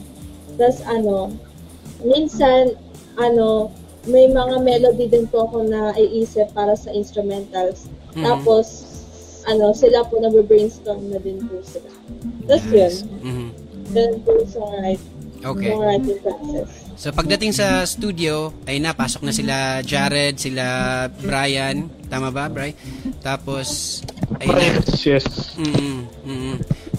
Tapos 0.53 0.79
ano, 0.83 1.31
minsan, 2.01 2.75
ano, 3.15 3.71
may 4.07 4.31
mga 4.31 4.55
melody 4.63 5.05
din 5.11 5.27
po 5.27 5.45
ako 5.47 5.67
na 5.67 5.91
iisip 5.99 6.47
para 6.55 6.73
sa 6.73 6.89
instrumentals. 6.95 7.91
Mhm. 8.15 8.23
Tapos, 8.23 8.67
ano, 9.47 9.71
sila 9.75 10.03
po 10.07 10.19
nag-brainstorm 10.19 11.11
na 11.11 11.19
din 11.19 11.39
po 11.47 11.59
sila. 11.63 11.91
Tapos 12.47 12.67
yun, 12.71 12.93
Mhm. 13.23 13.47
ganun 13.91 14.19
po 14.23 14.31
songwriting, 14.47 15.13
Okay. 15.43 15.71
songwriting 15.71 16.19
process. 16.23 16.67
So 16.97 17.13
pagdating 17.13 17.53
sa 17.53 17.85
studio, 17.85 18.49
ay 18.65 18.81
na 18.81 18.89
pasok 18.89 19.21
na 19.21 19.29
sila 19.29 19.85
Jared, 19.85 20.41
sila 20.41 20.65
Brian, 21.21 21.93
tama 22.09 22.33
ba, 22.33 22.49
Bri? 22.49 22.73
Tapos 23.21 24.01
ay 24.41 24.49
na. 24.49 24.81
Yes, 24.81 25.05
yes. 25.05 25.25
Mm, 25.61 26.09
mm. 26.25 26.55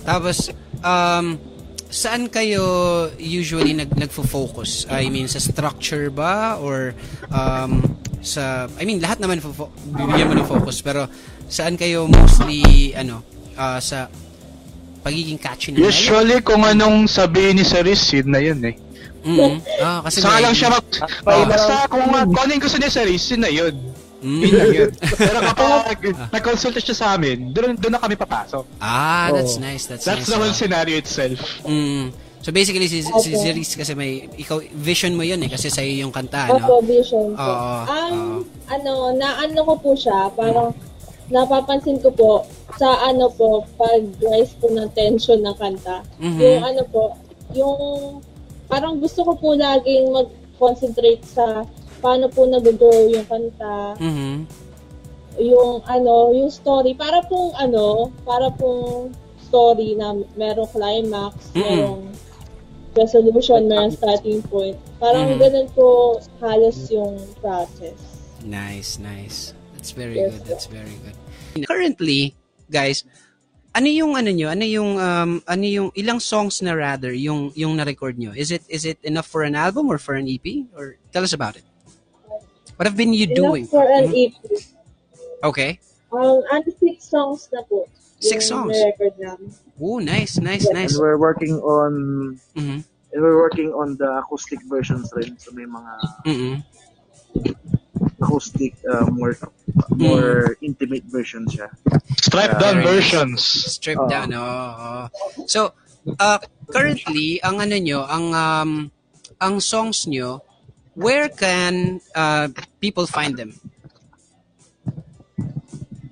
Tapos 0.06 0.54
um 0.78 1.34
saan 1.88 2.28
kayo 2.28 2.62
usually 3.16 3.72
nag 3.72 3.88
nagfo-focus? 3.96 4.88
I 4.92 5.08
mean 5.08 5.28
sa 5.28 5.40
structure 5.40 6.12
ba 6.12 6.60
or 6.60 6.92
um 7.32 7.80
sa 8.20 8.68
I 8.76 8.84
mean 8.84 9.00
lahat 9.00 9.24
naman 9.24 9.40
fo- 9.40 9.72
bibigyan 9.88 10.28
mo 10.28 10.34
ng 10.36 10.48
focus 10.48 10.84
pero 10.84 11.08
saan 11.48 11.80
kayo 11.80 12.04
mostly 12.04 12.92
ano 12.92 13.24
ah, 13.56 13.80
sa 13.80 14.06
pagiging 15.02 15.40
catchy 15.40 15.72
ng? 15.72 15.80
Usually 15.80 16.44
kung 16.44 16.62
anong 16.62 17.08
sabihin 17.08 17.56
ni 17.56 17.64
Cerise, 17.64 18.04
yun 18.12 18.28
na 18.28 18.40
yun 18.42 18.60
eh. 18.62 18.76
Mm. 19.24 19.58
Ah, 19.82 20.00
kasi 20.06 20.22
Saka 20.22 20.38
lang 20.40 20.54
siya 20.54 20.68
mag... 20.72 20.84
Pay 20.86 21.34
Oh, 21.34 21.44
basta 21.44 21.74
kung, 21.90 22.06
kung 22.06 22.38
ano 22.38 22.50
yung 22.54 22.62
gusto 22.62 22.78
ni 22.78 22.88
Cerise, 22.88 23.26
yun 23.34 23.42
na 23.42 23.50
yun. 23.50 23.74
Mm. 24.18 24.40
Yun 24.42 24.52
lang 24.58 24.72
yun. 24.74 24.90
Pero 25.20 25.38
kapag 25.54 25.98
nag-consult 26.34 26.74
siya 26.82 26.96
sa 26.96 27.06
amin, 27.14 27.54
doon, 27.54 27.78
doon 27.78 27.92
na 27.94 28.02
kami 28.02 28.18
papasok. 28.18 28.66
Ah, 28.82 29.30
that's 29.30 29.62
nice. 29.62 29.86
That's, 29.86 30.02
That's 30.02 30.26
nice. 30.26 30.30
the 30.34 30.38
whole 30.38 30.50
ah. 30.50 30.58
scenario 30.58 30.98
itself. 30.98 31.38
Mm. 31.62 32.10
So 32.38 32.54
basically 32.54 32.86
si, 32.86 33.02
si 33.02 33.10
Okay. 33.10 33.34
Zeris 33.34 33.74
kasi 33.74 33.98
may 33.98 34.30
ikaw 34.38 34.62
vision 34.78 35.18
mo 35.18 35.26
'yun 35.26 35.42
eh 35.42 35.50
kasi 35.50 35.74
sa 35.74 35.82
yung 35.82 36.14
kanta 36.14 36.46
Opo, 36.46 36.78
no. 36.78 36.86
vision 36.86 37.34
po. 37.34 37.42
Oo, 37.42 37.78
um, 37.82 38.14
oo. 38.14 38.36
ano, 38.70 38.92
naano 39.18 39.58
ko 39.66 39.74
po 39.74 39.90
siya, 39.98 40.30
parang 40.38 40.70
napapansin 41.28 41.98
ko 41.98 42.08
po 42.14 42.30
sa 42.78 43.10
ano 43.10 43.28
po, 43.34 43.66
pag-rise 43.74 44.54
po 44.62 44.70
ng 44.70 44.86
tension 44.94 45.42
ng 45.42 45.56
kanta. 45.58 46.06
Mhm. 46.22 46.38
Yung 46.38 46.64
ano 46.64 46.82
po, 46.88 47.02
yung 47.52 47.78
parang 48.70 49.02
gusto 49.02 49.26
ko 49.26 49.32
po 49.34 49.58
laging 49.58 50.14
mag-concentrate 50.14 51.26
sa 51.26 51.66
paano 51.98 52.26
po 52.28 52.46
nag-grow 52.46 53.10
yung 53.10 53.26
kanta, 53.26 53.98
Mhm. 53.98 54.46
yung 55.38 55.82
ano, 55.86 56.34
yung 56.34 56.50
story. 56.50 56.94
Para 56.94 57.22
pong 57.26 57.54
ano, 57.54 58.10
para 58.22 58.50
pong 58.50 59.14
story 59.42 59.94
na 59.94 60.12
merong 60.34 60.68
climax, 60.68 61.54
Mm-mm. 61.54 61.62
merong 61.62 62.02
resolution, 62.94 63.66
merong 63.66 63.94
starting 63.94 64.42
point. 64.46 64.74
Parang 64.98 65.34
Mhm. 65.34 65.38
ganun 65.38 65.68
po 65.72 65.86
halos 66.42 66.90
yung 66.90 67.14
process. 67.38 67.96
Nice, 68.42 68.98
nice. 68.98 69.54
That's 69.74 69.94
very 69.94 70.18
Yes, 70.18 70.34
good. 70.34 70.42
That's 70.46 70.66
very 70.66 70.94
good. 71.02 71.14
Currently, 71.66 72.34
guys, 72.66 73.06
ano 73.70 73.86
yung 73.86 74.18
ano 74.18 74.30
nyo? 74.30 74.50
Ano 74.50 74.64
yung 74.66 74.90
um 74.98 75.30
ano 75.46 75.64
yung 75.64 75.88
ilang 75.94 76.18
songs 76.18 76.58
na 76.58 76.74
rather 76.74 77.14
yung 77.14 77.54
yung 77.54 77.78
na-record 77.78 78.18
nyo? 78.18 78.34
Is 78.34 78.50
it 78.50 78.66
is 78.66 78.82
it 78.82 78.98
enough 79.06 79.30
for 79.30 79.46
an 79.46 79.54
album 79.54 79.86
or 79.86 80.02
for 80.02 80.18
an 80.18 80.26
EP 80.26 80.66
or 80.74 80.98
tell 81.14 81.22
us 81.22 81.30
about 81.30 81.54
it? 81.54 81.62
What 82.78 82.86
have 82.86 82.94
been 82.96 83.10
you 83.12 83.26
doing? 83.26 83.66
Enough 83.66 83.74
for 83.74 83.82
an 83.90 84.06
Mhm. 84.06 84.14
EP. 84.14 84.32
Okay. 85.42 85.70
Um, 86.14 86.46
ano, 86.46 86.70
six 86.78 87.10
songs 87.10 87.50
na 87.50 87.66
po. 87.66 87.90
Six 88.22 88.46
songs? 88.46 88.70
record 88.70 89.18
namin. 89.18 89.50
Oh, 89.82 89.98
nice, 89.98 90.38
nice, 90.38 90.62
And 90.62 90.78
nice. 90.78 90.94
we're 90.94 91.18
working 91.18 91.58
on 91.58 91.92
Mhm. 92.54 92.86
and 92.86 93.18
we're 93.18 93.34
working 93.38 93.74
on 93.74 93.98
the 93.98 94.06
acoustic 94.22 94.62
versions 94.70 95.10
rin. 95.10 95.34
So 95.42 95.50
may 95.50 95.66
mga 95.66 95.92
Mhm. 96.22 96.54
acoustic 98.22 98.78
uh, 98.86 99.06
more 99.10 99.34
more 99.98 100.54
intimate 100.62 101.02
versions 101.10 101.54
siya. 101.58 101.70
Stripe 102.22 102.54
Yeah. 102.54 102.62
down 102.62 102.76
versions. 102.86 103.42
Strip 103.74 103.98
Oo. 103.98 104.06
down, 104.06 104.30
oo. 104.34 104.46
oo. 104.46 105.02
So, 105.50 105.74
uh, 106.14 106.38
currently, 106.70 107.42
ang 107.42 107.58
ano 107.58 107.74
nyo, 107.74 108.06
ang, 108.06 108.26
um, 108.34 108.70
ang 109.38 109.58
songs 109.58 110.06
nyo, 110.06 110.42
where 110.98 111.28
can 111.30 112.00
uh, 112.14 112.48
people 112.80 113.06
find 113.06 113.36
them? 113.38 113.54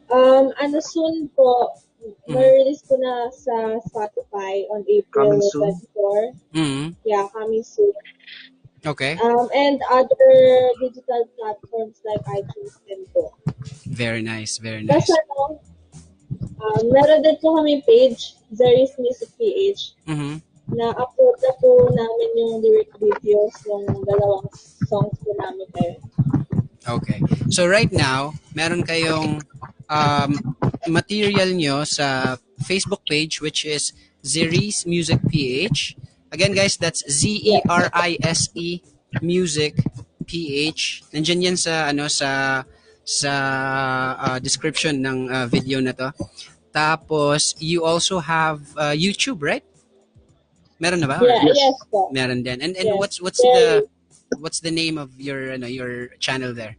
Um, 0.07 0.55
ano 0.63 0.79
soon 0.79 1.29
po, 1.35 1.75
ma-release 2.31 2.87
ko 2.87 2.95
na 2.95 3.27
sa 3.35 3.83
Spotify 3.91 4.63
on 4.71 4.87
April 4.87 5.43
Coming 5.43 5.43
soon. 5.51 5.75
24. 6.55 6.55
Mhm. 6.55 6.85
Yeah, 7.03 7.27
coming 7.35 7.67
soon. 7.67 7.93
Okay. 8.87 9.19
Um, 9.19 9.51
and 9.51 9.83
other 9.91 10.35
digital 10.79 11.27
platforms 11.35 11.99
like 12.07 12.23
iTunes 12.31 12.79
din 12.87 13.03
po. 13.11 13.35
Very 13.91 14.23
nice, 14.23 14.63
very 14.63 14.87
nice. 14.87 15.11
Tapos 15.11 15.11
ano, 15.11 15.59
Ah, 16.57 16.81
meron 16.89 17.21
din 17.21 17.37
po 17.37 17.53
kami 17.61 17.85
page, 17.85 18.33
Zeris 18.49 18.97
Music 18.97 19.29
PH, 19.37 19.93
Mhm. 20.09 20.41
Na 20.73 20.91
upload 20.95 21.37
na 21.43 21.53
po 21.63 21.87
namin 21.95 22.29
yung 22.35 22.55
lyric 22.59 22.91
videos 22.99 23.55
ng 23.67 24.03
dalawang 24.03 24.47
songs 24.87 25.15
po 25.23 25.31
namin 25.39 25.67
ngayon. 25.79 26.01
Okay. 26.87 27.19
So 27.51 27.67
right 27.67 27.91
now, 27.91 28.35
meron 28.55 28.87
kayong 28.87 29.43
um, 29.91 30.31
material 30.87 31.51
nyo 31.55 31.83
sa 31.83 32.39
Facebook 32.63 33.03
page 33.07 33.43
which 33.43 33.67
is 33.67 33.95
Zeris 34.23 34.87
Music 34.87 35.23
PH. 35.31 35.95
Again 36.35 36.55
guys, 36.55 36.75
that's 36.79 37.07
Z-E-R-I-S-E 37.07 38.51
E 38.55 38.83
Music 39.23 39.79
PH. 40.27 41.11
Nandiyan 41.15 41.55
yan 41.55 41.57
sa 41.59 41.91
ano 41.91 42.11
sa 42.11 42.63
sa 43.07 43.33
uh, 44.19 44.39
description 44.43 44.99
ng 44.99 45.31
uh, 45.31 45.47
video 45.47 45.79
na 45.79 45.95
to. 45.95 46.11
Tapos 46.75 47.55
you 47.63 47.87
also 47.87 48.19
have 48.19 48.61
uh, 48.75 48.91
YouTube, 48.91 49.41
right? 49.41 49.63
Meron 50.79 51.01
na 51.01 51.09
ba? 51.09 51.17
Or- 51.21 51.29
Yeah, 51.29 51.43
yes 51.55 51.79
po. 51.91 52.11
Meron 52.13 52.43
din. 52.45 52.61
And 52.61 52.77
and 52.77 52.89
Yes. 52.93 52.99
what's 53.01 53.17
what's 53.23 53.41
the 53.41 53.87
what's 54.43 54.61
the 54.61 54.71
name 54.75 54.99
of 54.99 55.15
your 55.17 55.55
ano 55.57 55.67
your 55.67 56.13
channel 56.21 56.53
there? 56.53 56.77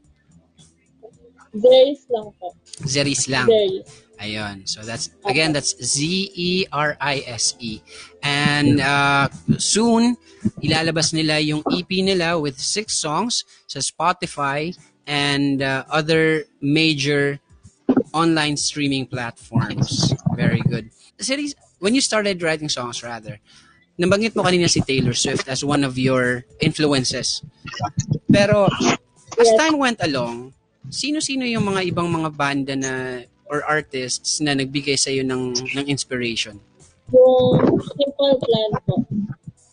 Zeris 1.58 2.06
lang 2.12 2.30
po. 2.38 2.54
Zeris 2.86 3.26
lang. 3.30 3.48
Zeris. 3.50 3.88
Ayun. 4.18 4.66
So 4.68 4.82
that's 4.82 5.10
again 5.26 5.54
that's 5.54 5.78
Z 5.82 5.98
E 6.34 6.66
R 6.74 6.98
I 7.02 7.22
S 7.26 7.54
E. 7.60 7.82
And 8.22 8.82
uh, 8.82 9.30
soon 9.58 10.18
ilalabas 10.62 11.14
nila 11.14 11.38
yung 11.42 11.62
EP 11.72 11.90
nila 12.02 12.38
with 12.38 12.60
six 12.60 12.98
songs 12.98 13.46
sa 13.66 13.80
Spotify 13.80 14.74
and 15.06 15.62
uh, 15.62 15.86
other 15.90 16.46
major 16.62 17.40
online 18.14 18.58
streaming 18.58 19.06
platforms. 19.06 20.14
Very 20.36 20.62
good. 20.66 20.90
Zeris, 21.22 21.54
when 21.80 21.96
you 21.96 22.02
started 22.02 22.42
writing 22.44 22.70
songs 22.70 23.02
rather, 23.02 23.40
nabanggit 23.98 24.38
mo 24.38 24.46
kanina 24.46 24.70
si 24.70 24.80
Taylor 24.82 25.14
Swift 25.14 25.50
as 25.50 25.66
one 25.66 25.82
of 25.84 25.98
your 25.98 26.46
influences. 26.62 27.42
Pero 28.30 28.70
as 29.38 29.50
time 29.58 29.78
went 29.82 30.00
along, 30.06 30.54
sino-sino 30.90 31.44
yung 31.44 31.66
mga 31.66 31.92
ibang 31.92 32.08
mga 32.08 32.30
banda 32.32 32.74
na 32.78 32.94
or 33.50 33.64
artists 33.64 34.40
na 34.44 34.54
nagbigay 34.54 34.96
sa 35.00 35.10
iyo 35.10 35.24
ng 35.24 35.56
ng 35.74 35.86
inspiration? 35.88 36.60
Yung 37.12 37.64
simple 37.96 38.34
plan 38.44 38.72
po. 38.84 38.96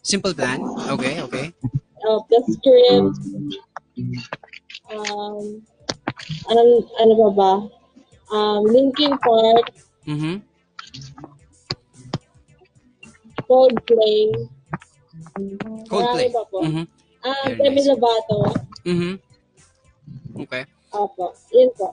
Simple 0.05 0.37
Plan? 0.37 0.61
Okay, 0.93 1.17
okay. 1.25 1.47
Uh, 2.05 2.21
the 2.29 2.39
script. 2.45 3.17
Um, 4.93 5.65
ano, 6.45 6.61
ano 7.01 7.13
ba 7.17 7.29
ba? 7.33 7.53
Um, 8.29 8.69
Linkin 8.69 9.17
Park, 9.17 9.73
Mhm. 10.05 10.45
Coldplay. 13.47 14.33
Coldplay. 15.89 16.29
Marami 16.29 16.35
ba 16.35 16.43
po? 16.49 16.59
Mhm. 16.65 16.85
Ah, 17.25 17.47
Very 17.49 17.61
Demi 17.65 17.81
nice. 17.81 17.89
Lovato. 17.89 18.39
Mhm. 18.85 19.13
Okay. 20.45 20.63
Opo. 20.93 21.27
Yun 21.53 21.71
po. 21.77 21.89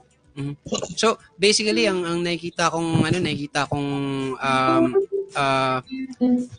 So, 0.96 1.20
basically 1.36 1.84
ang 1.84 2.08
ang 2.08 2.24
nakikita 2.24 2.72
kong 2.72 3.04
ano, 3.04 3.16
nakikita 3.20 3.68
kong 3.68 3.88
um 4.36 4.84
uh, 5.36 5.78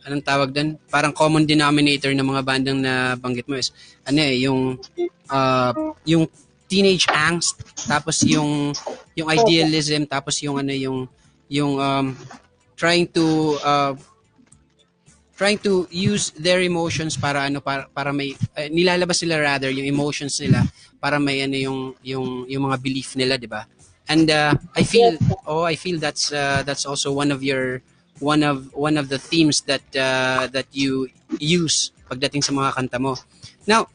anong 0.05 0.23
tawag 0.25 0.49
doon? 0.53 0.77
Parang 0.89 1.13
common 1.13 1.45
denominator 1.45 2.13
ng 2.13 2.25
mga 2.25 2.41
bandang 2.45 2.77
na 2.77 3.17
banggit 3.17 3.49
mo 3.49 3.57
is 3.57 3.73
ano 4.05 4.19
eh, 4.21 4.45
yung 4.45 4.77
uh, 5.29 5.73
yung 6.05 6.29
teenage 6.69 7.09
angst, 7.09 7.61
tapos 7.89 8.21
yung 8.25 8.73
yung 9.17 9.29
idealism, 9.29 10.05
tapos 10.05 10.37
yung 10.45 10.61
ano 10.61 10.73
yung 10.73 11.09
yung 11.49 11.77
um 11.77 12.13
trying 12.77 13.09
to 13.09 13.57
uh, 13.61 13.93
trying 15.33 15.57
to 15.57 15.89
use 15.89 16.29
their 16.37 16.61
emotions 16.61 17.17
para 17.17 17.45
ano 17.49 17.59
para 17.59 17.89
para 17.89 18.13
may 18.13 18.37
eh, 18.53 18.69
nilalabas 18.69 19.21
nila 19.25 19.41
rather 19.41 19.73
yung 19.73 19.85
emotions 19.89 20.37
nila 20.37 20.61
para 21.01 21.17
may 21.17 21.41
ano 21.41 21.57
yung 21.57 21.79
yung 22.05 22.27
yung 22.47 22.63
mga 22.69 22.77
belief 22.79 23.17
nila, 23.17 23.37
'di 23.37 23.49
ba? 23.49 23.65
And 24.07 24.29
uh, 24.29 24.53
I 24.75 24.83
feel 24.83 25.17
oh 25.47 25.63
I 25.65 25.75
feel 25.75 25.97
that's 25.97 26.31
uh, 26.31 26.61
that's 26.63 26.85
also 26.85 27.11
one 27.11 27.33
of 27.33 27.41
your 27.41 27.81
one 28.21 28.43
of 28.43 28.69
one 28.77 28.95
of 28.95 29.09
the 29.09 29.17
themes 29.17 29.65
that 29.65 29.83
uh, 29.97 30.47
that 30.53 30.69
you 30.71 31.09
use 31.41 31.91
pagdating 32.07 32.45
sa 32.45 32.53
mga 32.53 32.77
kanta 32.77 32.99
mo. 33.01 33.17
Now, 33.65 33.89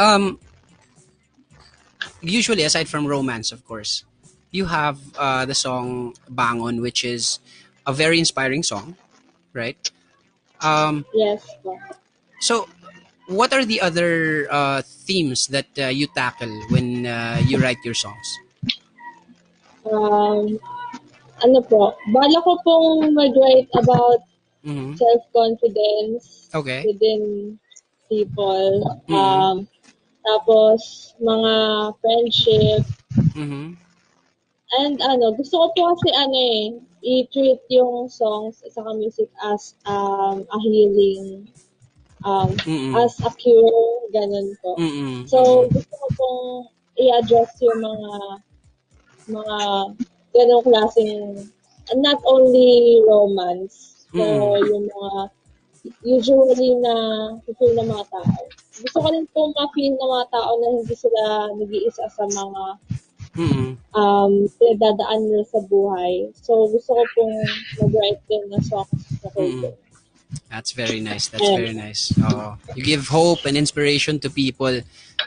um 0.00 0.40
usually 2.20 2.64
aside 2.64 2.88
from 2.88 3.06
romance 3.06 3.52
of 3.52 3.62
course, 3.64 4.02
you 4.50 4.66
have 4.66 4.98
uh, 5.14 5.46
the 5.46 5.54
song 5.54 6.18
Bangon 6.26 6.82
which 6.82 7.04
is 7.04 7.38
a 7.86 7.92
very 7.92 8.18
inspiring 8.18 8.64
song, 8.66 8.96
right? 9.52 9.78
Um 10.62 11.04
Yes 11.14 11.42
so, 12.40 12.66
what 13.28 13.52
are 13.52 13.64
the 13.64 13.80
other 13.80 14.48
uh, 14.50 14.82
themes 14.82 15.46
that 15.48 15.68
uh, 15.78 15.86
you 15.92 16.08
tackle 16.08 16.50
when 16.70 17.06
uh, 17.06 17.40
you 17.46 17.58
write 17.62 17.78
your 17.84 17.94
songs? 17.94 18.26
Um, 19.84 20.58
ano 21.44 21.60
po, 21.68 21.94
bala 22.12 22.40
ko 22.42 22.58
pong 22.64 23.14
mag-write 23.14 23.68
about 23.76 24.24
hmm 24.64 24.92
self-confidence 24.96 26.52
Okay. 26.52 26.84
within 26.84 27.56
people. 28.08 28.84
Mhm. 29.08 29.16
Um, 29.16 29.56
tapos, 30.24 31.12
mga 31.20 31.52
friendship. 32.00 32.82
hmm 33.36 33.76
And 34.70 34.96
ano, 35.02 35.34
gusto 35.34 35.56
ko 35.56 35.66
po 35.74 35.80
kasi 35.96 36.08
ano 36.14 36.36
eh, 36.36 36.64
i-treat 37.00 37.60
yung 37.72 38.08
songs 38.08 38.60
saka 38.68 38.92
music 38.96 39.28
as 39.40 39.74
um, 39.88 40.44
a 40.44 40.58
healing, 40.60 41.48
um, 42.24 42.52
Mm-mm. 42.68 42.92
as 43.00 43.16
a 43.24 43.30
cure, 43.36 44.04
ganun 44.12 44.52
po. 44.60 44.76
Mm-mm. 44.76 45.24
So, 45.24 45.68
gusto 45.72 45.94
ko 45.96 46.06
pong 46.16 46.44
i-address 47.00 47.56
yung 47.64 47.80
mga 47.80 48.12
mga 49.30 49.58
ganong 50.36 50.64
klaseng 50.66 51.48
not 51.96 52.20
only 52.28 53.00
romance, 53.08 54.06
so 54.12 54.20
Mm. 54.20 54.68
yung 54.68 54.84
mga 54.90 55.12
usually 56.04 56.76
na 56.76 56.94
feel 57.56 57.72
ng 57.72 57.88
mga 57.88 58.04
tao. 58.12 58.40
Gusto 58.84 58.96
ko 59.00 59.06
rin 59.08 59.24
pong 59.32 59.56
ma-feel 59.56 59.96
ng 59.96 60.10
mga 60.12 60.26
tao 60.28 60.50
na 60.60 60.68
hindi 60.76 60.92
sila 60.92 61.48
nag-iisa 61.56 62.04
sa 62.12 62.24
mga 62.28 62.62
Mm-mm. 63.40 63.70
um, 63.96 64.32
pinagdadaan 64.54 65.18
nila 65.24 65.44
sa 65.48 65.60
buhay. 65.64 66.28
So, 66.36 66.68
gusto 66.68 66.92
ko 66.92 67.02
pong 67.16 67.34
mag-write 67.80 68.20
din 68.28 68.42
ng 68.52 68.62
songs 68.62 68.92
sa 69.16 69.28
Mm. 69.34 69.64
mm. 69.64 69.72
That's 70.46 70.70
very 70.70 71.02
nice. 71.02 71.26
That's 71.26 71.42
very 71.50 71.74
nice. 71.74 72.14
Oo. 72.22 72.54
you 72.78 72.86
give 72.86 73.10
hope 73.10 73.42
and 73.50 73.58
inspiration 73.58 74.22
to 74.22 74.30
people, 74.30 74.70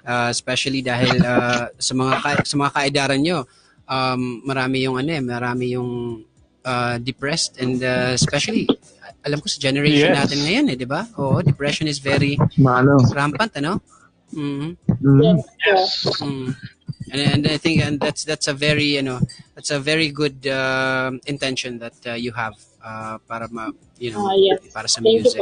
uh, 0.08 0.30
especially 0.32 0.80
dahil 0.80 1.20
uh, 1.20 1.68
sa 1.76 1.92
mga 1.92 2.14
ka- 2.24 2.46
sa 2.48 2.56
mga 2.56 2.72
kaedaran 2.72 3.20
nyo, 3.20 3.44
um, 3.84 4.40
marami 4.48 4.88
yung 4.88 4.96
ano 4.96 5.12
eh, 5.12 5.20
marami 5.20 5.76
yung 5.76 6.24
uh, 6.64 6.96
depressed 7.04 7.60
and 7.60 7.84
uh, 7.84 8.16
especially 8.16 8.64
alam 9.24 9.44
ko 9.44 9.48
sa 9.48 9.60
generation 9.60 10.12
Yes. 10.12 10.20
natin 10.24 10.40
ngayon 10.40 10.66
eh, 10.72 10.76
'di 10.80 10.88
ba? 10.88 11.04
Oo, 11.20 11.44
depression 11.44 11.88
is 11.88 12.00
very 12.00 12.40
Mano. 12.56 12.96
rampant, 13.12 13.52
ano? 13.60 13.84
Mhm. 14.32 14.80
Mm. 15.04 15.36
Yes. 15.68 16.08
Mm. 16.24 16.56
And, 17.12 17.22
and 17.22 17.42
I 17.48 17.58
think 17.58 17.82
and 17.84 18.00
that's 18.00 18.24
that's 18.24 18.48
a 18.48 18.54
very 18.54 18.96
you 18.96 19.04
know 19.04 19.20
that's 19.56 19.72
a 19.72 19.80
very 19.80 20.10
good 20.10 20.46
um 20.48 21.20
intention 21.26 21.80
that 21.80 21.96
uh, 22.08 22.14
you 22.14 22.32
have 22.32 22.56
uh, 22.84 23.18
para 23.28 23.48
ma 23.52 23.72
you 23.98 24.12
know 24.12 24.24
Ah, 24.28 24.36
yes. 24.36 24.60
para 24.72 24.88
sa 24.88 25.02
Thank 25.02 25.24
music. 25.24 25.42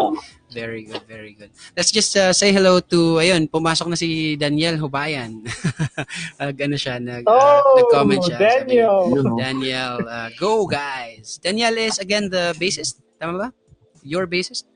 Very 0.51 0.83
good, 0.83 1.07
very 1.07 1.31
good. 1.31 1.47
Let's 1.79 1.95
just 1.95 2.11
uh, 2.19 2.35
say 2.35 2.51
hello 2.51 2.83
to 2.91 3.23
ayun, 3.23 3.47
pumasok 3.47 3.87
na 3.87 3.95
si 3.95 4.35
Daniel 4.35 4.75
Hubayan. 4.75 5.47
Nag 6.43 6.59
ano 6.59 6.75
siya, 6.75 6.99
nag 6.99 7.23
uh, 7.23 7.31
Oh, 7.31 7.79
nag-comment 7.79 8.19
siya. 8.19 8.35
Sabi 8.35 8.75
Daniel. 8.75 9.07
Know. 9.15 9.39
Daniel, 9.39 9.95
uh, 10.03 10.27
go 10.35 10.67
guys. 10.67 11.39
Daniel 11.39 11.71
is 11.79 12.03
again 12.03 12.27
the 12.27 12.51
bassist, 12.59 12.99
tama 13.15 13.39
ba? 13.39 13.47
Your 14.03 14.27
bassist? 14.27 14.67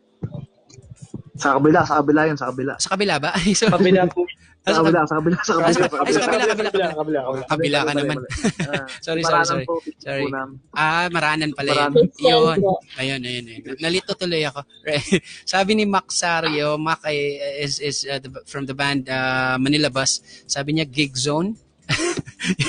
Sa 1.36 1.60
kabila, 1.60 1.84
sa 1.84 2.00
kabila 2.00 2.32
yun, 2.32 2.40
sa 2.40 2.48
kabila. 2.56 2.80
Sa 2.80 2.96
kabila 2.96 3.20
ba? 3.20 3.36
So, 3.52 3.68
Kabila 3.76 4.08
po. 4.08 4.24
Sa 4.66 4.74
sa 4.74 4.82
kabila, 4.82 5.02
sa 5.06 5.16
kabila, 5.22 5.38
sa 5.46 5.54
kabila. 5.62 5.70
Ay, 5.70 5.74
sa 5.78 5.86
sa 5.86 6.30
kabila, 6.34 6.46
kabila, 6.50 6.70
kabila, 6.74 6.88
kabila, 6.98 7.20
kabila. 7.22 7.46
kabila 7.46 7.80
ka 7.86 7.92
naman. 7.94 8.18
Sorry, 9.06 9.22
sorry, 9.22 9.46
sorry. 9.46 9.66
Sorry. 10.02 10.26
Ah, 10.74 11.06
maranan 11.14 11.54
pala 11.54 11.86
yun. 11.94 12.10
Yun. 12.18 12.58
Ayun, 12.98 13.22
ayun, 13.22 13.46
ayun. 13.46 13.78
Nalito 13.78 14.18
tuloy 14.18 14.42
ako. 14.42 14.66
Sabi 15.54 15.78
ni 15.78 15.86
Mac 15.86 16.10
Sario, 16.10 16.82
Mac 16.82 17.06
ay, 17.06 17.38
is, 17.62 17.78
is 17.78 18.10
uh, 18.10 18.18
the, 18.18 18.42
from 18.50 18.66
the 18.66 18.74
band 18.74 19.06
uh, 19.06 19.62
Manila 19.62 19.94
Bus. 19.94 20.26
Sabi 20.50 20.74
niya, 20.74 20.90
gig 20.90 21.14
zone. 21.14 21.54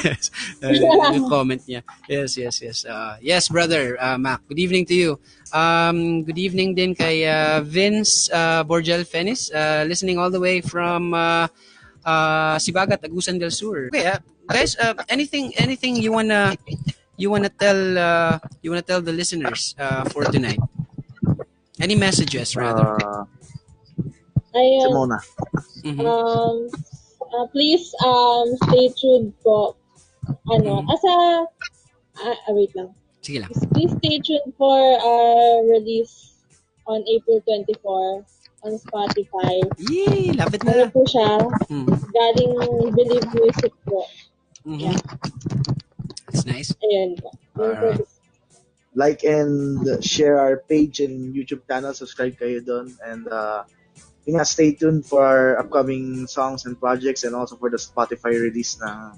yes. 0.04 0.28
Uh, 0.60 0.76
yung 1.16 1.32
comment 1.32 1.64
niya. 1.64 1.80
Yes, 2.12 2.36
yes, 2.36 2.60
yes. 2.60 2.84
Uh, 2.84 3.16
yes, 3.24 3.48
brother, 3.48 3.96
uh, 3.96 4.20
Mac. 4.20 4.44
Good 4.52 4.60
evening 4.60 4.84
to 4.92 4.94
you. 4.94 5.10
Um, 5.56 6.28
good 6.28 6.36
evening 6.36 6.76
din 6.76 6.92
kay 6.92 7.24
uh, 7.24 7.64
Vince 7.64 8.28
uh, 8.28 8.60
Borgel 8.68 9.08
Fenis, 9.08 9.48
uh, 9.48 9.88
listening 9.88 10.20
all 10.20 10.28
the 10.28 10.42
way 10.42 10.60
from 10.60 11.14
uh, 11.14 11.48
uh, 12.06 12.54
Sibagat, 12.56 13.02
Agusan 13.02 13.36
del 13.42 13.50
Sur. 13.50 13.90
Okay, 13.90 14.06
uh, 14.06 14.22
guys, 14.46 14.78
uh, 14.78 14.94
anything 15.10 15.50
anything 15.58 15.98
you 15.98 16.14
wanna 16.14 16.54
you 17.18 17.28
wanna 17.28 17.50
tell 17.50 17.76
uh, 17.98 18.38
you 18.62 18.70
wanna 18.70 18.86
tell 18.86 19.02
the 19.02 19.12
listeners 19.12 19.74
uh, 19.76 20.06
for 20.14 20.22
tonight? 20.30 20.62
Any 21.82 21.98
messages 21.98 22.54
rather? 22.56 22.96
Uh, 23.02 23.24
Ayun. 24.56 24.88
Simona. 24.88 25.18
Mhm. 25.84 26.00
Um, 26.00 26.56
uh, 27.20 27.44
please 27.52 27.92
um, 28.00 28.56
stay 28.70 28.88
tuned 28.96 29.36
po. 29.44 29.76
Ano, 30.48 30.80
Mhm. 30.80 30.90
asa, 30.94 31.12
ah, 32.24 32.36
ah, 32.48 32.52
wait 32.56 32.72
lang. 32.72 32.96
Sige 33.20 33.44
lang. 33.44 33.52
Please 33.76 33.92
stay 34.00 34.16
tuned 34.24 34.54
for 34.56 34.78
our 34.80 35.66
release 35.68 36.40
on 36.88 37.04
April 37.04 37.42
24 37.44 38.24
on 38.66 38.74
Spotify. 38.82 39.54
Yay! 39.78 40.34
Love 40.34 40.52
it 40.52 40.64
na. 40.66 40.90
po 40.90 41.06
siya? 41.06 41.38
Mm. 41.70 41.86
Galing 41.86 42.54
Believe 42.92 43.28
Music 43.32 43.72
po. 43.86 44.02
Mhm. 44.66 44.98
That's 46.26 46.42
nice. 46.44 46.74
Ayun 46.82 47.14
po. 47.22 47.30
Alright. 47.54 48.02
Like 48.96 49.22
and 49.22 49.86
share 50.02 50.40
our 50.40 50.58
page 50.66 50.98
and 50.98 51.30
YouTube 51.30 51.62
channel. 51.70 51.94
Subscribe 51.94 52.34
kayo 52.34 52.58
doon. 52.64 52.90
And 53.04 53.28
uh, 53.28 53.62
yun 54.26 54.40
nga, 54.40 54.46
stay 54.48 54.74
tuned 54.74 55.06
for 55.06 55.22
our 55.22 55.60
upcoming 55.62 56.26
songs 56.26 56.66
and 56.66 56.74
projects 56.74 57.22
and 57.22 57.36
also 57.36 57.54
for 57.54 57.70
the 57.70 57.78
Spotify 57.78 58.34
release 58.34 58.80
ng 58.82 59.14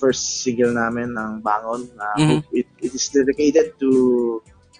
first 0.00 0.40
single 0.40 0.72
namin 0.72 1.12
ng 1.12 1.44
Bangon. 1.44 1.84
Uh, 1.98 2.16
Mhm. 2.16 2.28
hope 2.40 2.48
it, 2.56 2.68
it 2.80 2.92
is 2.96 3.04
dedicated 3.12 3.76
to 3.76 3.90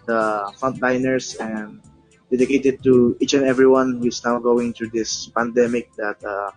the 0.08 0.48
frontliners 0.56 1.36
and 1.36 1.82
dedicated 2.30 2.82
to 2.82 3.16
each 3.20 3.34
and 3.34 3.44
everyone 3.44 3.98
who 3.98 4.06
is 4.06 4.22
now 4.24 4.38
going 4.38 4.72
through 4.72 4.90
this 4.90 5.28
pandemic 5.34 5.92
that 5.96 6.22
uh, 6.24 6.50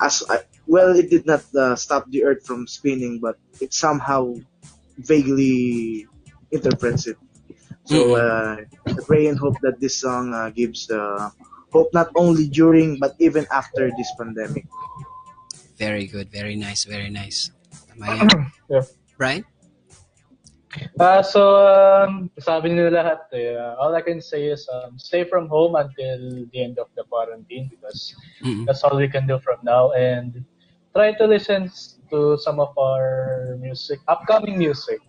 as 0.00 0.24
I, 0.28 0.40
well 0.66 0.96
it 0.96 1.10
did 1.10 1.26
not 1.26 1.44
uh, 1.54 1.76
stop 1.76 2.08
the 2.10 2.24
earth 2.24 2.46
from 2.46 2.66
spinning 2.66 3.20
but 3.20 3.36
it 3.60 3.74
somehow 3.74 4.34
vaguely 4.98 6.06
interprets 6.50 7.06
it 7.06 7.16
so 7.84 8.16
uh, 8.16 8.56
I 8.86 8.92
pray 9.04 9.26
and 9.26 9.38
hope 9.38 9.60
that 9.62 9.80
this 9.80 9.98
song 9.98 10.32
uh, 10.32 10.50
gives 10.50 10.90
uh, 10.90 11.30
hope 11.72 11.92
not 11.92 12.08
only 12.16 12.48
during 12.48 12.98
but 12.98 13.14
even 13.18 13.46
after 13.52 13.90
this 13.96 14.10
pandemic 14.16 14.64
Very 15.82 16.06
good. 16.06 16.30
Very 16.30 16.54
nice. 16.54 16.84
Very 16.84 17.10
nice. 17.10 17.50
Tama 17.90 18.06
yan. 18.16 18.52
Yeah. 18.70 18.86
Brian? 19.18 19.42
Ah, 20.96 21.20
so, 21.20 21.60
um, 21.68 22.32
sabi 22.40 22.72
nila 22.72 23.04
lahat, 23.04 23.20
eh, 23.36 23.52
uh, 23.56 23.76
all 23.76 23.92
I 23.92 24.00
can 24.00 24.24
say 24.24 24.48
is 24.48 24.64
um, 24.72 24.96
stay 24.96 25.24
from 25.28 25.48
home 25.48 25.76
until 25.76 26.48
the 26.48 26.58
end 26.58 26.80
of 26.80 26.88
the 26.96 27.04
quarantine 27.04 27.68
because 27.68 28.16
Mm-mm. 28.40 28.64
that's 28.64 28.80
all 28.80 28.96
we 28.96 29.08
can 29.08 29.28
do 29.28 29.36
from 29.44 29.60
now. 29.60 29.92
And 29.92 30.44
try 30.96 31.12
to 31.12 31.24
listen 31.28 31.68
to 32.08 32.40
some 32.40 32.60
of 32.60 32.72
our 32.76 33.56
music, 33.60 34.00
upcoming 34.08 34.56
music. 34.56 35.00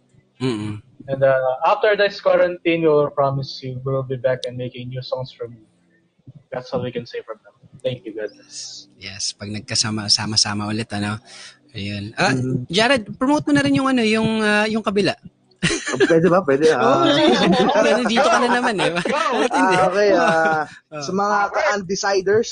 Mm-mm. 0.44 0.84
And 1.08 1.22
uh, 1.24 1.40
after 1.68 1.96
this 1.96 2.20
quarantine, 2.20 2.84
we 2.84 2.92
will 2.92 3.12
promise 3.12 3.60
you 3.64 3.80
we'll 3.84 4.04
be 4.04 4.20
back 4.20 4.44
and 4.48 4.60
making 4.60 4.90
new 4.92 5.04
songs 5.04 5.32
from 5.32 5.56
you. 5.56 5.68
That's 6.52 6.72
all 6.72 6.84
we 6.84 6.92
can 6.92 7.08
say 7.08 7.24
from 7.24 7.40
now. 7.44 7.56
Thank 7.84 8.08
you, 8.08 8.16
guys. 8.16 8.88
Yes, 8.96 9.36
pag 9.36 9.52
nagkasama 9.52 10.08
sama-sama 10.08 10.72
ulit 10.72 10.88
ano. 10.96 11.20
Ayun. 11.76 12.14
Ah, 12.16 12.32
Jared, 12.70 13.18
promote 13.18 13.50
mo 13.50 13.52
na 13.58 13.66
rin 13.66 13.76
yung 13.76 13.90
ano, 13.90 14.06
yung 14.06 14.40
ah, 14.40 14.64
yung 14.70 14.86
kabila. 14.86 15.12
Pwede 16.06 16.28
ba? 16.28 16.40
pwede 16.44 16.66
Oo, 16.76 16.82
ah 16.82 17.04
oh, 17.80 18.06
dito 18.06 18.28
ka 18.28 18.38
na 18.40 18.50
naman 18.52 18.76
eh. 18.80 18.92
Ah, 19.54 19.88
okay, 19.88 20.10
ah, 20.12 20.64
Ah. 20.92 21.02
sa 21.02 21.12
mga 21.12 21.38
ka-undeciders, 21.50 22.50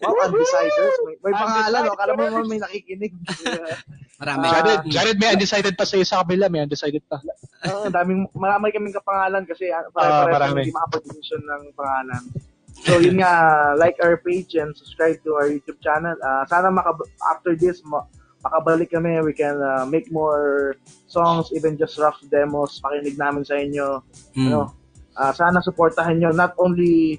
wow, 0.00 0.26
undeciders, 0.26 0.96
may, 1.04 1.14
may 1.22 1.34
pangalan, 1.34 1.80
no? 1.84 1.94
Kala 1.94 2.12
mo 2.14 2.22
naman 2.24 2.46
may 2.48 2.60
nakikinig. 2.60 3.12
Marami. 4.20 4.42
Ah. 4.42 4.52
Jared, 4.54 4.82
Jared, 4.88 5.18
may 5.20 5.30
undecided 5.30 5.74
pa 5.76 5.84
sa 5.84 6.24
kabila. 6.24 6.48
May 6.48 6.64
undecided 6.64 7.04
pa. 7.04 7.20
Oo, 7.68 7.84
ang 7.84 7.94
daming, 7.94 8.24
marami 8.32 8.72
kaming 8.72 8.96
kapangalan 8.96 9.44
kasi 9.44 9.68
uh, 9.68 9.84
Ah, 9.92 10.24
pare-pareho 10.24 10.32
marami. 10.32 10.60
hindi 10.64 10.72
makapag-decision 10.72 11.42
ng 11.44 11.62
pangalan. 11.76 12.22
So 12.76 13.00
yun 13.00 13.20
nga, 13.20 13.32
like 13.76 13.96
our 14.00 14.16
page 14.16 14.52
and 14.54 14.72
subscribe 14.72 15.20
to 15.24 15.36
our 15.36 15.48
YouTube 15.48 15.80
channel. 15.80 16.16
Ah, 16.20 16.48
sana 16.48 16.72
maka- 16.72 16.96
after 17.28 17.52
this, 17.52 17.84
ma- 17.84 18.08
makabalik 18.46 18.94
kami. 18.94 19.18
We 19.26 19.34
can 19.34 19.58
ah, 19.58 19.82
make 19.82 20.14
more 20.14 20.78
songs, 21.10 21.50
even 21.50 21.74
just 21.74 21.98
rough 21.98 22.22
demos. 22.30 22.78
Pakinig 22.78 23.18
namin 23.18 23.42
sa 23.42 23.58
inyo. 23.58 24.00
Mm. 24.38 24.46
Ano, 24.46 24.60
ah, 25.18 25.34
sana 25.34 25.58
supportahan 25.58 26.22
nyo 26.22 26.30
not 26.30 26.54
only 26.62 27.18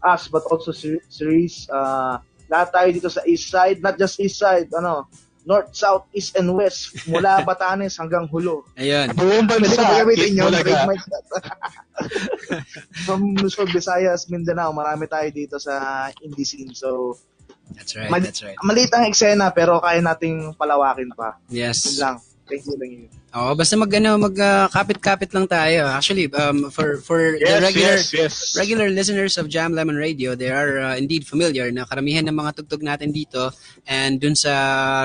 us 0.00 0.26
but 0.32 0.42
also 0.48 0.72
series. 0.72 1.68
Uh, 1.68 2.18
lahat 2.50 2.68
tayo 2.74 2.88
dito 2.90 3.08
sa 3.12 3.22
east 3.28 3.48
side, 3.48 3.78
not 3.84 3.96
just 4.00 4.18
east 4.18 4.40
side, 4.40 4.68
ano, 4.74 5.06
north, 5.46 5.74
south, 5.74 6.06
east, 6.14 6.36
and 6.36 6.50
west. 6.54 6.94
Mula 7.08 7.42
Batanes 7.48 7.98
hanggang 7.98 8.28
Hulo. 8.30 8.66
Ayun. 8.78 9.14
Buong 9.14 9.46
bansa. 9.46 9.82
gamitin 9.82 10.38
yun. 10.38 10.50
Bulaga. 10.50 10.62
trademark 10.62 11.02
that. 11.10 11.24
From 13.06 13.34
Luzon, 13.38 13.68
Visayas, 13.70 14.30
Mindanao, 14.30 14.74
marami 14.74 15.06
tayo 15.10 15.28
dito 15.30 15.56
sa 15.58 16.08
indie 16.22 16.46
scene. 16.46 16.74
So, 16.74 17.18
That's 17.72 17.94
right. 17.94 18.10
Mali- 18.10 18.28
That's 18.28 18.42
right. 18.42 18.58
maliit 18.60 18.92
ang 18.92 19.06
eksena 19.06 19.54
pero 19.54 19.78
kaya 19.78 20.02
nating 20.02 20.54
palawakin 20.58 21.10
pa. 21.14 21.38
Yun 21.48 21.70
Yes. 21.72 21.98
lang. 21.98 22.18
Thank 22.42 22.66
you 22.66 22.76
lang 22.76 22.90
yun. 22.90 23.08
Oo, 23.32 23.56
basta 23.56 23.80
mag 23.80 23.88
ano, 23.88 24.20
mag 24.20 24.36
ah, 24.36 24.68
kapit-kapit 24.68 25.32
lang 25.32 25.48
tayo. 25.48 25.88
Actually, 25.88 26.28
um 26.36 26.68
for 26.68 27.00
for 27.00 27.40
the 27.40 27.48
Yes, 27.48 27.64
regular 27.64 27.96
yes, 27.96 28.12
yes. 28.12 28.34
regular 28.52 28.92
listeners 28.92 29.40
of 29.40 29.48
Jam 29.48 29.72
Lemon 29.72 29.96
Radio, 29.96 30.36
they 30.36 30.52
are 30.52 30.92
uh, 30.92 30.94
indeed 31.00 31.24
familiar 31.24 31.72
na 31.72 31.88
karamihan 31.88 32.28
ng 32.28 32.36
mga 32.36 32.60
tugtog 32.60 32.84
natin 32.84 33.08
dito 33.08 33.48
and 33.88 34.20
dun 34.20 34.36
sa 34.36 34.52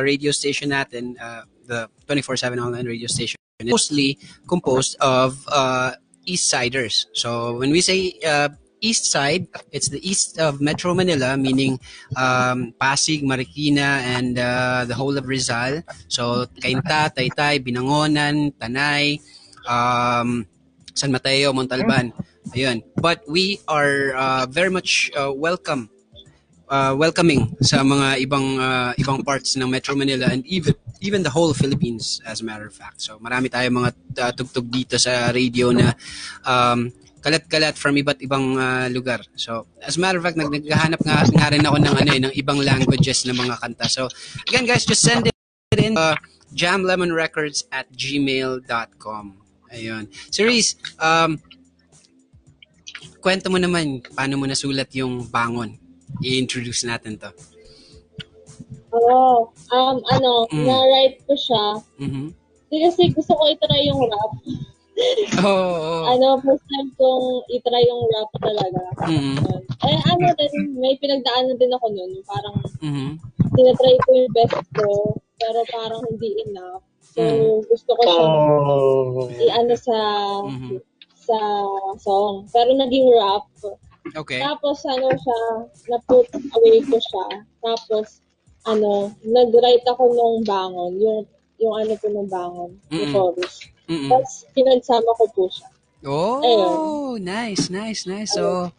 radio 0.03 0.35
station 0.35 0.75
natin, 0.75 1.15
uh, 1.15 1.47
the 1.71 1.87
24/7 2.03 2.59
online 2.59 2.83
radio 2.83 3.07
station, 3.07 3.39
mostly 3.63 4.19
composed 4.43 4.99
of 4.99 5.39
uh, 5.47 5.95
East 6.27 6.51
Siders. 6.51 7.07
So 7.15 7.55
when 7.55 7.71
we 7.71 7.79
say 7.79 8.19
uh, 8.27 8.51
East 8.87 9.11
Side, 9.11 9.51
it's 9.75 9.89
the 9.91 9.99
east 9.99 10.39
of 10.39 10.63
Metro 10.63 10.95
Manila, 10.95 11.35
meaning 11.35 11.75
um, 12.15 12.71
Pasig, 12.79 13.19
Marikina, 13.21 13.99
and 14.15 14.39
uh, 14.39 14.85
the 14.87 14.95
whole 14.95 15.17
of 15.19 15.27
Rizal. 15.27 15.83
So 16.07 16.47
Cainta, 16.63 17.11
Taytay, 17.11 17.59
Binangonan, 17.59 18.55
Tanay, 18.55 19.19
um, 19.67 20.47
San 20.95 21.11
Mateo, 21.11 21.51
Montalban. 21.51 22.13
Ayun. 22.55 22.79
But 22.95 23.27
we 23.27 23.59
are 23.67 24.15
uh, 24.15 24.45
very 24.47 24.71
much 24.71 25.11
uh, 25.11 25.35
welcome 25.35 25.91
uh, 26.69 26.93
welcoming 26.95 27.55
sa 27.63 27.83
mga 27.83 28.23
ibang 28.23 28.59
uh, 28.59 28.91
ibang 28.99 29.23
parts 29.23 29.55
ng 29.55 29.67
Metro 29.67 29.95
Manila 29.95 30.27
and 30.31 30.45
even 30.47 30.75
even 30.99 31.21
the 31.23 31.31
whole 31.31 31.53
Philippines 31.53 32.23
as 32.23 32.41
a 32.41 32.45
matter 32.45 32.67
of 32.67 32.75
fact. 32.75 33.03
So 33.03 33.19
marami 33.19 33.51
tayong 33.51 33.75
mga 33.83 33.91
uh, 34.19 34.31
tugtog 34.35 34.67
dito 34.71 34.95
sa 34.99 35.31
radio 35.31 35.71
na 35.71 35.91
um, 36.47 36.91
kalat-kalat 37.27 37.75
from 37.75 37.99
iba't 37.99 38.23
ibang 38.23 38.55
uh, 38.55 38.87
lugar. 38.87 39.19
So 39.35 39.67
as 39.83 39.99
a 39.99 39.99
matter 39.99 40.15
of 40.15 40.23
fact 40.23 40.39
nag 40.39 40.47
naghahanap 40.47 41.03
nga, 41.03 41.27
nga 41.27 41.51
rin 41.51 41.67
ako 41.67 41.75
ng 41.83 41.95
ano 41.99 42.09
eh, 42.15 42.21
ng 42.23 42.33
ibang 42.39 42.63
languages 42.63 43.27
ng 43.27 43.35
mga 43.35 43.59
kanta. 43.59 43.91
So 43.91 44.07
again 44.47 44.63
guys, 44.63 44.87
just 44.87 45.03
send 45.03 45.27
it 45.27 45.35
in 45.75 45.99
uh, 45.99 46.15
jamlemonrecords 46.55 47.67
at 47.75 47.91
gmail.com. 47.91 49.25
Ayun. 49.75 50.07
Series, 50.31 50.79
um, 51.03 51.35
kwento 53.19 53.51
mo 53.51 53.59
naman 53.59 53.99
paano 54.15 54.39
mo 54.39 54.47
nasulat 54.47 54.87
yung 54.95 55.27
bangon. 55.27 55.75
I-introduce 56.23 56.87
natin 56.87 57.19
to. 57.19 57.27
Oo. 58.95 59.51
Um, 59.67 59.99
ano, 60.07 60.47
Mm. 60.47 60.63
na-write 60.63 61.19
ko 61.27 61.35
siya. 61.35 61.63
Mhm. 61.99 62.31
Di 62.71 62.77
Kasi 62.87 63.11
gusto 63.11 63.35
ko 63.35 63.43
itry 63.51 63.91
yung 63.91 63.99
rap. 64.07 64.31
Oo. 65.37 65.45
Oh, 65.45 66.03
Ano, 66.09 66.41
first 66.41 66.65
time 66.65 66.89
kong 66.97 67.25
itry 67.53 67.81
yung 67.85 68.03
rap 68.09 68.31
talaga. 68.41 68.81
Mhm. 69.05 69.35
Yun. 69.37 69.61
Eh, 69.85 69.99
ano 70.09 70.25
din, 70.33 70.53
may 70.81 70.97
pinagdaanan 70.97 71.57
din 71.57 71.73
ako 71.73 71.85
nun. 71.93 72.11
Parang, 72.25 72.57
Mhm. 72.81 73.09
tinatry 73.53 73.93
ko 74.01 74.09
yung 74.15 74.31
best 74.33 74.57
ko, 74.73 75.13
pero 75.37 75.59
parang 75.69 76.01
hindi 76.09 76.41
enough. 76.41 76.81
So, 77.01 77.21
Mm. 77.21 77.65
gusto 77.65 77.91
ko 77.93 78.01
siyang 78.01 78.35
Oh. 78.37 79.29
i-ano 79.29 79.73
sa, 79.77 79.97
Mhm. 80.45 80.77
sa 81.17 81.37
song. 81.97 82.49
Pero 82.49 82.73
naging 82.73 83.09
rap. 83.13 83.45
Okay. 84.15 84.39
Tapos, 84.39 84.81
ano 84.87 85.11
siya, 85.11 85.39
na-put 85.91 86.27
away 86.33 86.79
ko 86.81 86.97
siya. 86.97 87.25
Tapos, 87.59 88.23
ano, 88.65 89.11
nag-write 89.21 89.85
ako 89.85 90.03
nung 90.13 90.41
bangon. 90.41 90.95
Yung, 90.97 91.19
yung 91.59 91.73
ano 91.75 91.93
ko 91.99 92.05
nung 92.09 92.29
bangon. 92.31 92.71
Yung 92.89 93.11
Mm-mm. 93.11 93.13
chorus. 93.13 93.55
Mhm. 93.87 94.09
Tapos, 94.11 94.33
pinagsama 94.51 95.09
ko 95.15 95.25
po 95.31 95.43
siya. 95.47 95.67
Oh, 96.05 97.17
nice, 97.17 97.73
nice, 97.73 98.05
nice. 98.05 98.31
So, 98.37 98.69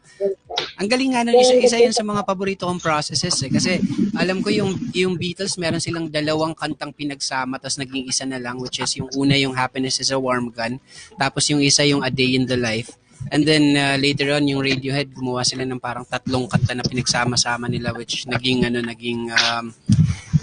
ang 0.78 0.88
galing 0.88 1.12
nga 1.12 1.26
nun, 1.26 1.34
isa, 1.34 1.58
isa 1.58 1.76
yun 1.82 1.90
sa 1.90 2.06
mga 2.06 2.22
paborito 2.22 2.64
kong 2.64 2.78
processes 2.78 3.34
eh. 3.42 3.50
Kasi 3.50 3.82
alam 4.14 4.38
ko 4.38 4.54
yung, 4.54 4.78
yung 4.94 5.18
Beatles, 5.18 5.58
meron 5.58 5.82
silang 5.82 6.06
dalawang 6.06 6.54
kantang 6.54 6.94
pinagsama, 6.94 7.58
tapos 7.58 7.82
naging 7.82 8.06
isa 8.06 8.22
na 8.22 8.38
lang, 8.38 8.62
which 8.62 8.78
is 8.78 8.94
yung 8.96 9.10
una 9.18 9.34
yung 9.34 9.52
Happiness 9.52 9.98
is 9.98 10.14
a 10.14 10.18
Warm 10.18 10.54
Gun, 10.54 10.78
tapos 11.18 11.50
yung 11.50 11.58
isa 11.58 11.82
yung 11.82 12.06
A 12.06 12.10
Day 12.10 12.38
in 12.38 12.46
the 12.46 12.56
Life. 12.56 12.94
And 13.34 13.42
then 13.42 13.74
uh, 13.74 13.98
later 13.98 14.30
on, 14.38 14.46
yung 14.46 14.62
Radiohead, 14.62 15.10
gumawa 15.10 15.42
sila 15.42 15.66
ng 15.66 15.82
parang 15.82 16.06
tatlong 16.06 16.46
kanta 16.46 16.78
na 16.78 16.86
pinagsama-sama 16.86 17.66
nila, 17.66 17.90
which 17.98 18.30
naging, 18.30 18.62
ano, 18.62 18.78
naging, 18.78 19.26
um, 19.34 19.74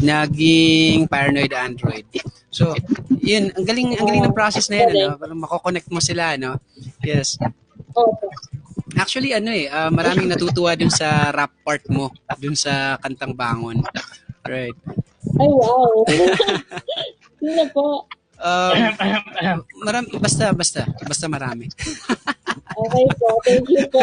naging 0.04 1.08
Paranoid 1.08 1.56
Android. 1.56 2.04
So, 2.56 2.72
yun, 3.20 3.52
ang 3.52 3.68
galing 3.68 4.00
ang 4.00 4.08
galing 4.08 4.24
ng 4.24 4.38
process 4.38 4.72
na 4.72 4.88
yan, 4.88 4.96
ano? 4.96 5.20
Parang 5.20 5.40
mako-connect 5.44 5.92
mo 5.92 6.00
sila, 6.00 6.40
no? 6.40 6.56
Yes. 7.04 7.36
Actually, 8.96 9.36
ano 9.36 9.52
eh, 9.52 9.68
uh, 9.68 9.92
maraming 9.92 10.32
natutuwa 10.32 10.72
dun 10.72 10.88
sa 10.88 11.36
rap 11.36 11.52
part 11.68 11.84
mo, 11.92 12.16
dun 12.40 12.56
sa 12.56 12.96
kantang 13.04 13.36
bangon. 13.36 13.84
Right. 14.48 14.72
Ay, 15.36 15.52
wow. 15.52 16.08
Sino 17.44 17.64
po? 17.76 18.08
Um, 18.40 18.72
marami, 19.84 20.16
basta, 20.16 20.56
basta. 20.56 20.88
Basta 21.04 21.28
marami. 21.28 21.68
okay 22.88 23.06
po. 23.20 23.28
Thank 23.44 23.68
you 23.68 23.84
po. 23.92 24.00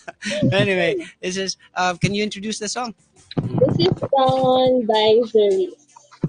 anyway, 0.64 0.96
this 1.20 1.36
is, 1.36 1.60
uh, 1.76 1.92
can 2.00 2.16
you 2.16 2.24
introduce 2.24 2.56
the 2.56 2.72
song? 2.72 2.96
This 3.36 3.84
is 3.84 3.96
Down 4.00 4.88
by 4.88 5.20
Zuri. 5.28 5.76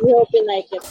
We 0.04 0.12
hope 0.12 0.28
you 0.36 0.44
like 0.44 0.68
it. 0.76 0.84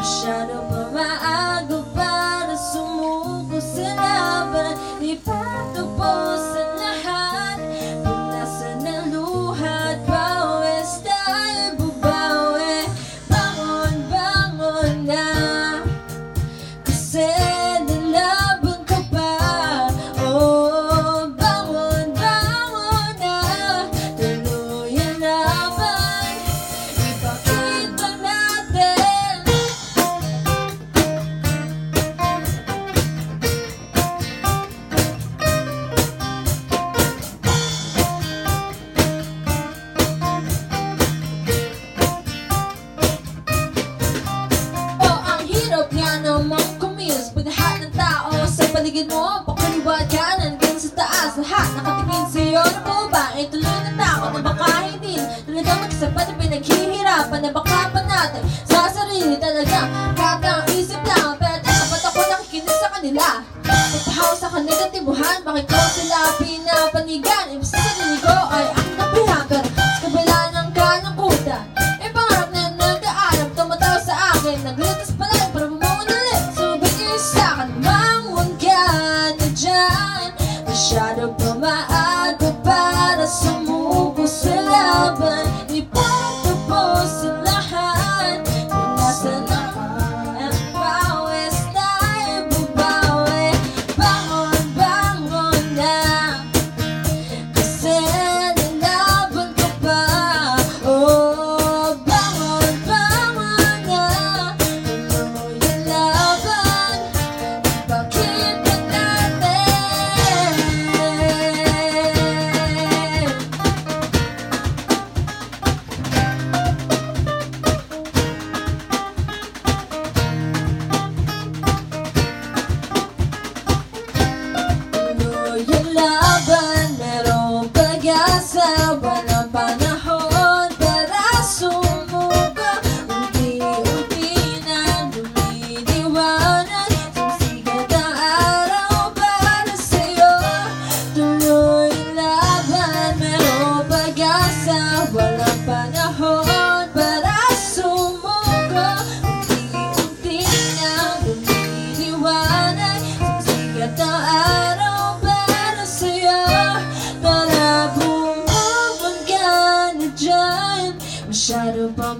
a 0.00 0.02
shadow 0.02 0.66
but 0.70 0.92
my 0.94 1.18
eyes. 1.20 1.39
shadow 80.90 81.32
from 81.38 81.60
my 81.60 81.86
eyes. 81.88 81.99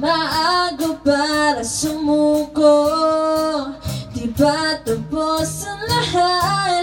maago 0.00 0.96
para 1.04 1.62
sumuko 1.62 2.88
Di 4.16 4.32
ba 4.32 4.80
tapos 4.80 5.68
ang 5.68 5.82
lahat? 5.88 6.79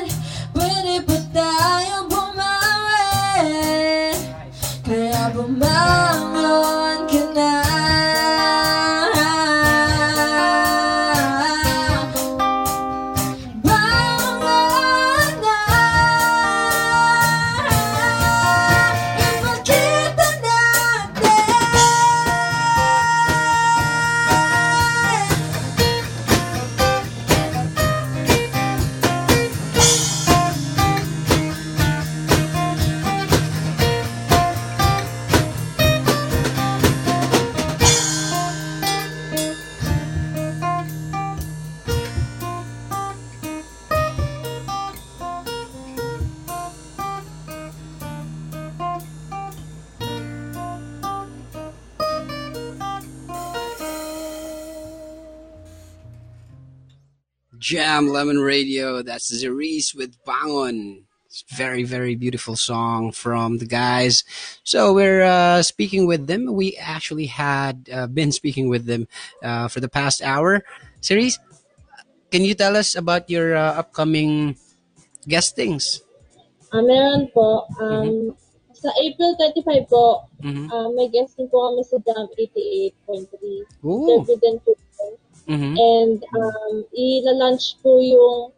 That's 59.03 59.31
Zerise 59.31 59.95
with 59.95 60.17
Bangon. 60.25 61.03
It's 61.27 61.43
a 61.51 61.55
very, 61.55 61.83
very 61.83 62.15
beautiful 62.15 62.55
song 62.55 63.11
from 63.11 63.57
the 63.59 63.65
guys. 63.67 64.23
So 64.63 64.93
we're 64.93 65.23
uh, 65.23 65.61
speaking 65.61 66.07
with 66.07 66.27
them. 66.27 66.53
We 66.53 66.75
actually 66.79 67.27
had 67.27 67.89
uh, 67.91 68.07
been 68.07 68.31
speaking 68.31 68.69
with 68.69 68.85
them 68.85 69.07
uh, 69.43 69.67
for 69.67 69.79
the 69.79 69.89
past 69.89 70.23
hour. 70.23 70.63
Cerise, 71.01 71.37
can 72.31 72.43
you 72.43 72.55
tell 72.55 72.75
us 72.75 72.95
about 72.95 73.29
your 73.29 73.55
uh, 73.55 73.75
upcoming 73.75 74.55
guestings? 75.27 76.01
Ah, 76.71 76.81
meron 76.81 77.27
po. 77.35 77.67
Um, 77.79 78.35
Sa 78.77 78.93
April 79.01 79.33
25 79.41 79.89
po, 79.89 80.29
Mhm. 80.37 80.69
ah, 80.69 80.85
may 80.93 81.09
guesting 81.09 81.49
po 81.49 81.65
kami 81.65 81.81
sa 81.81 81.97
Jam 82.05 82.29
88.3. 82.37 83.65
Ooh. 83.81 84.05
Interview 84.21 84.37
din 84.37 84.57
po. 84.61 84.77
po. 84.77 85.17
Mhm. 85.49 85.73
And 85.73 86.19
um, 86.37 86.85
ila-launch 86.93 87.81
po 87.81 87.97
yung 87.97 88.53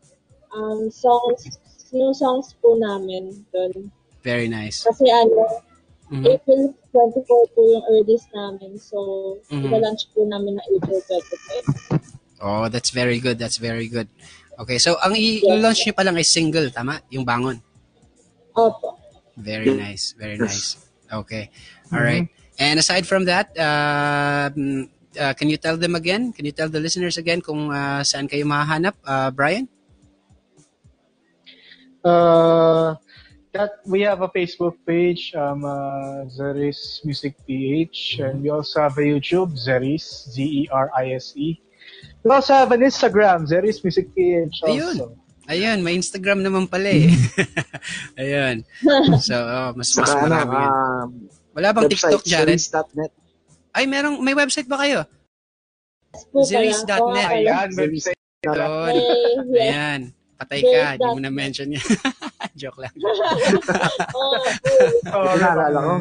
um, 0.54 0.90
songs, 0.92 1.60
yung 1.92 2.14
songs 2.14 2.54
po 2.62 2.78
namin 2.78 3.46
doon. 3.50 3.92
Very 4.22 4.48
nice. 4.48 4.84
Kasi 4.86 5.10
ano, 5.10 5.66
Mhm. 6.10 6.26
April 6.26 6.74
24 6.90 7.54
po 7.54 7.62
yung 7.70 7.86
earliest 7.86 8.34
namin. 8.34 8.82
So, 8.82 8.98
Mhm. 9.46 9.70
ila-launch 9.70 10.10
po 10.10 10.26
namin 10.26 10.58
na 10.58 10.64
April 10.74 11.00
25. 11.06 11.66
Oh, 12.42 12.66
that's 12.66 12.90
very 12.90 13.22
good. 13.22 13.38
That's 13.38 13.62
very 13.62 13.86
good. 13.86 14.10
Okay, 14.58 14.82
so 14.82 14.98
ang 15.06 15.14
i-launch 15.14 15.86
niyo 15.86 15.94
pa 15.94 16.04
lang 16.04 16.18
ay 16.18 16.26
single, 16.26 16.74
tama? 16.74 17.00
Yung 17.14 17.24
Bangon. 17.24 17.62
Opo. 18.58 18.98
Very 19.38 19.72
nice. 19.72 20.18
Very 20.18 20.36
nice. 20.36 20.76
Okay. 21.08 21.48
All 21.94 22.04
right. 22.04 22.28
And 22.60 22.76
aside 22.76 23.08
from 23.08 23.24
that, 23.30 23.56
uh, 23.56 24.52
uh, 25.16 25.34
can 25.38 25.48
you 25.48 25.56
tell 25.56 25.80
them 25.80 25.96
again? 25.96 26.36
Can 26.36 26.44
you 26.44 26.52
tell 26.52 26.68
the 26.68 26.82
listeners 26.82 27.16
again 27.16 27.40
kung 27.40 27.72
uh, 27.72 28.04
saan 28.04 28.28
kayo 28.28 28.44
mahahanap, 28.44 29.00
uh, 29.08 29.32
Brian? 29.32 29.70
Uh, 32.04 32.96
that 33.52 33.82
we 33.86 34.02
have 34.02 34.22
a 34.22 34.30
Facebook 34.30 34.78
page, 34.86 35.34
um, 35.36 35.66
uh, 35.66 36.26
Zeris 36.30 37.04
Music 37.04 37.36
PH, 37.48 38.20
and 38.20 38.44
we 38.44 38.50
also 38.50 38.82
have 38.82 38.98
a 38.98 39.02
YouTube, 39.02 39.58
Zeris, 39.58 40.30
Z 40.30 40.42
E 40.42 40.70
R 40.72 40.92
I 40.96 41.14
S 41.18 41.34
E. 41.36 41.60
We 42.24 42.32
also 42.32 42.54
have 42.54 42.72
an 42.72 42.82
Instagram, 42.82 43.48
Zeris 43.50 43.84
Music 43.84 44.14
PH. 44.16 44.64
Also. 44.64 44.70
Ayun. 44.70 44.98
Ayun, 45.50 45.82
may 45.82 45.98
Instagram 45.98 46.46
naman 46.46 46.70
pala 46.70 46.94
eh. 46.94 47.10
Ayun. 48.22 48.62
So, 49.26 49.34
oh, 49.34 49.74
mas 49.74 49.90
mas 49.98 50.06
Saka 50.06 50.30
ano, 50.30 50.46
marami 50.46 50.56
um, 50.62 51.10
Wala 51.58 51.74
bang 51.74 51.90
website, 51.90 52.14
TikTok, 52.14 52.24
Jared? 52.30 52.62
series.net. 52.62 53.12
Ay, 53.74 53.90
merong, 53.90 54.22
may 54.22 54.38
website 54.38 54.70
ba 54.70 54.78
kayo? 54.78 55.10
Zeris.net. 56.46 57.30
Ayan, 57.34 57.70
website. 57.74 58.20
Ayan. 59.58 60.14
Patay 60.40 60.64
ka. 60.64 60.96
Di 60.96 61.04
mo 61.04 61.20
na-mention 61.20 61.76
yan. 61.76 61.84
Joke 62.60 62.80
lang. 62.80 62.94
Oo, 64.16 64.36
Oh, 65.16 65.36
Naalala 65.42 65.80
ko. 65.84 65.94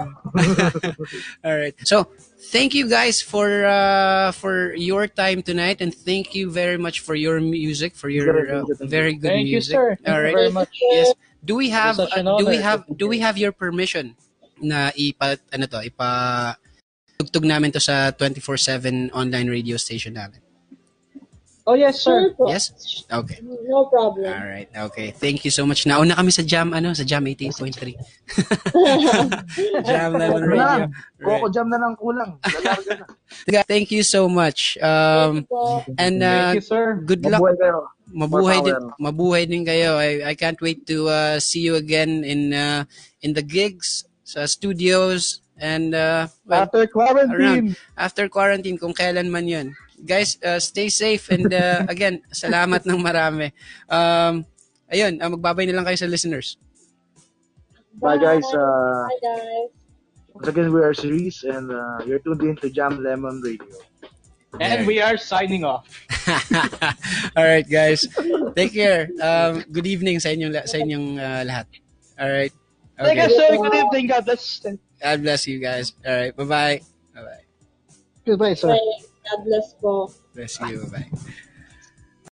All 1.43 1.57
right. 1.59 1.75
So, 1.83 2.07
thank 2.55 2.75
you 2.75 2.87
guys 2.87 3.19
for 3.19 3.67
uh, 3.67 4.31
for 4.33 4.75
your 4.79 5.11
time 5.11 5.43
tonight, 5.43 5.83
and 5.83 5.91
thank 5.91 6.35
you 6.39 6.51
very 6.51 6.79
much 6.79 7.03
for 7.03 7.19
your 7.19 7.43
music, 7.43 7.99
for 7.99 8.09
your 8.09 8.63
uh, 8.63 8.65
very 8.87 9.19
good 9.19 9.43
Thank 9.43 9.51
you, 9.51 9.59
music. 9.59 9.75
sir. 9.75 9.99
Thank 9.99 10.09
All 10.09 10.23
you 10.23 10.27
right. 10.31 10.37
very 10.39 10.53
much. 10.55 10.71
Yes. 10.79 11.13
Do 11.43 11.55
we 11.59 11.71
have 11.71 11.99
uh, 11.99 12.07
do 12.39 12.47
we 12.47 12.59
have 12.63 12.87
do 12.95 13.07
we 13.11 13.19
have 13.19 13.39
your 13.39 13.51
permission 13.51 14.15
na 14.59 14.91
ipa 14.95 15.39
ano 15.55 15.67
to 15.71 15.79
ipa 15.87 16.11
tugtog 17.19 17.47
namin 17.47 17.71
to 17.75 17.79
sa 17.83 18.11
24/7 18.15 19.11
online 19.15 19.51
radio 19.51 19.79
station 19.79 20.15
namin? 20.15 20.43
Oh, 21.69 21.77
yes, 21.77 22.01
sir. 22.01 22.33
Yes? 22.49 22.73
Okay. 23.13 23.45
No 23.45 23.85
problem. 23.93 24.25
All 24.33 24.49
right. 24.49 24.73
Okay. 24.89 25.13
Thank 25.13 25.45
you 25.45 25.53
so 25.53 25.69
much. 25.69 25.85
Nauna 25.85 26.17
kami 26.17 26.33
sa 26.33 26.41
Jam 26.41 26.73
ano, 26.73 26.97
sa 26.97 27.05
Jam 27.05 27.21
18.3. 27.29 27.93
Jam 29.85 30.17
Lemon 30.17 30.49
lang, 30.57 30.89
Radio. 30.89 31.21
Coco 31.21 31.47
Jam 31.53 31.69
na 31.69 31.77
lang 31.77 31.93
kulang. 32.01 32.41
Na. 33.53 33.61
Thank 33.69 33.93
you 33.93 34.01
so 34.01 34.33
much. 34.33 34.81
Um 34.81 35.45
and 36.01 36.25
uh, 36.25 36.57
Thank 36.57 36.65
you, 36.65 36.65
sir. 36.65 36.85
good 37.05 37.21
luck 37.29 37.37
Mabuhay 37.37 37.61
kayo. 37.61 37.79
mabuhay 38.09 38.59
din 38.65 38.81
mabuhay 38.97 39.43
din 39.45 39.63
kayo 39.69 40.01
I, 40.01 40.33
I 40.33 40.35
can't 40.35 40.57
wait 40.65 40.89
to 40.89 41.13
uh, 41.13 41.37
see 41.37 41.61
you 41.61 41.77
again 41.77 42.25
in 42.25 42.57
uh, 42.57 42.89
in 43.21 43.37
the 43.37 43.45
gigs 43.45 44.09
sa 44.25 44.49
studios 44.49 45.45
and 45.61 45.93
uh, 45.93 46.25
well, 46.49 46.65
After 46.65 46.89
quarantine. 46.89 47.77
after 48.01 48.25
quarantine 48.33 48.81
kung 48.81 48.97
kailan 48.97 49.29
man 49.29 49.45
yun 49.45 49.77
guys 50.05 50.39
uh, 50.45 50.59
stay 50.59 50.89
safe 50.89 51.29
and 51.31 51.51
uh, 51.51 51.83
again 51.93 52.23
salamat 52.31 52.85
ng 52.87 53.01
marami 53.01 53.51
um 53.91 54.45
ayun 54.89 55.19
uh, 55.19 55.29
magbabay 55.33 55.67
na 55.67 55.79
lang 55.79 55.87
kayo 55.87 55.99
sa 55.99 56.09
listeners 56.11 56.57
Bye 57.99 58.15
guys. 58.15 58.47
Uh, 58.55 59.11
Bye 59.11 59.19
guys. 59.19 59.71
once 60.31 60.47
again, 60.47 60.71
we 60.71 60.79
are 60.87 60.95
Series 60.95 61.43
and 61.43 61.67
uh, 61.75 61.99
you're 62.07 62.23
tuned 62.23 62.39
in 62.47 62.55
to 62.63 62.71
Jam 62.71 63.03
Lemon 63.03 63.43
Radio. 63.43 63.67
And 64.63 64.87
we 64.87 65.03
are 65.03 65.19
signing 65.19 65.67
off. 65.67 65.91
all 67.37 67.43
right 67.45 67.65
guys 67.69 68.05
take 68.55 68.73
care 68.77 69.09
um, 69.19 69.65
good 69.73 69.87
evening 69.89 70.21
sa 70.21 70.29
inyong 70.29 70.53
la- 70.53 70.69
sa 70.69 70.77
inyong 70.77 71.17
uh, 71.17 71.43
lahat 71.43 71.67
all 72.21 72.29
right 72.31 72.53
Thank 73.01 73.19
okay 73.19 73.31
you, 73.31 73.39
sir. 73.39 73.51
Good 73.57 73.75
evening. 73.79 74.05
God 74.11 74.23
bless. 74.27 74.63
God 75.01 75.19
bless 75.23 75.43
you 75.47 75.59
guys 75.59 75.97
all 76.05 76.15
right 76.15 76.35
bye 76.37 76.45
bye 76.47 76.79
bye 77.15 77.25
bye 77.25 77.45
Goodbye, 78.29 78.55
sir. 78.55 78.77
Bye. 78.77 79.09
God 79.31 79.45
bless 79.45 79.75
po. 79.81 80.11
bless 80.35 80.61
you 80.61 80.85
bye 80.91 81.09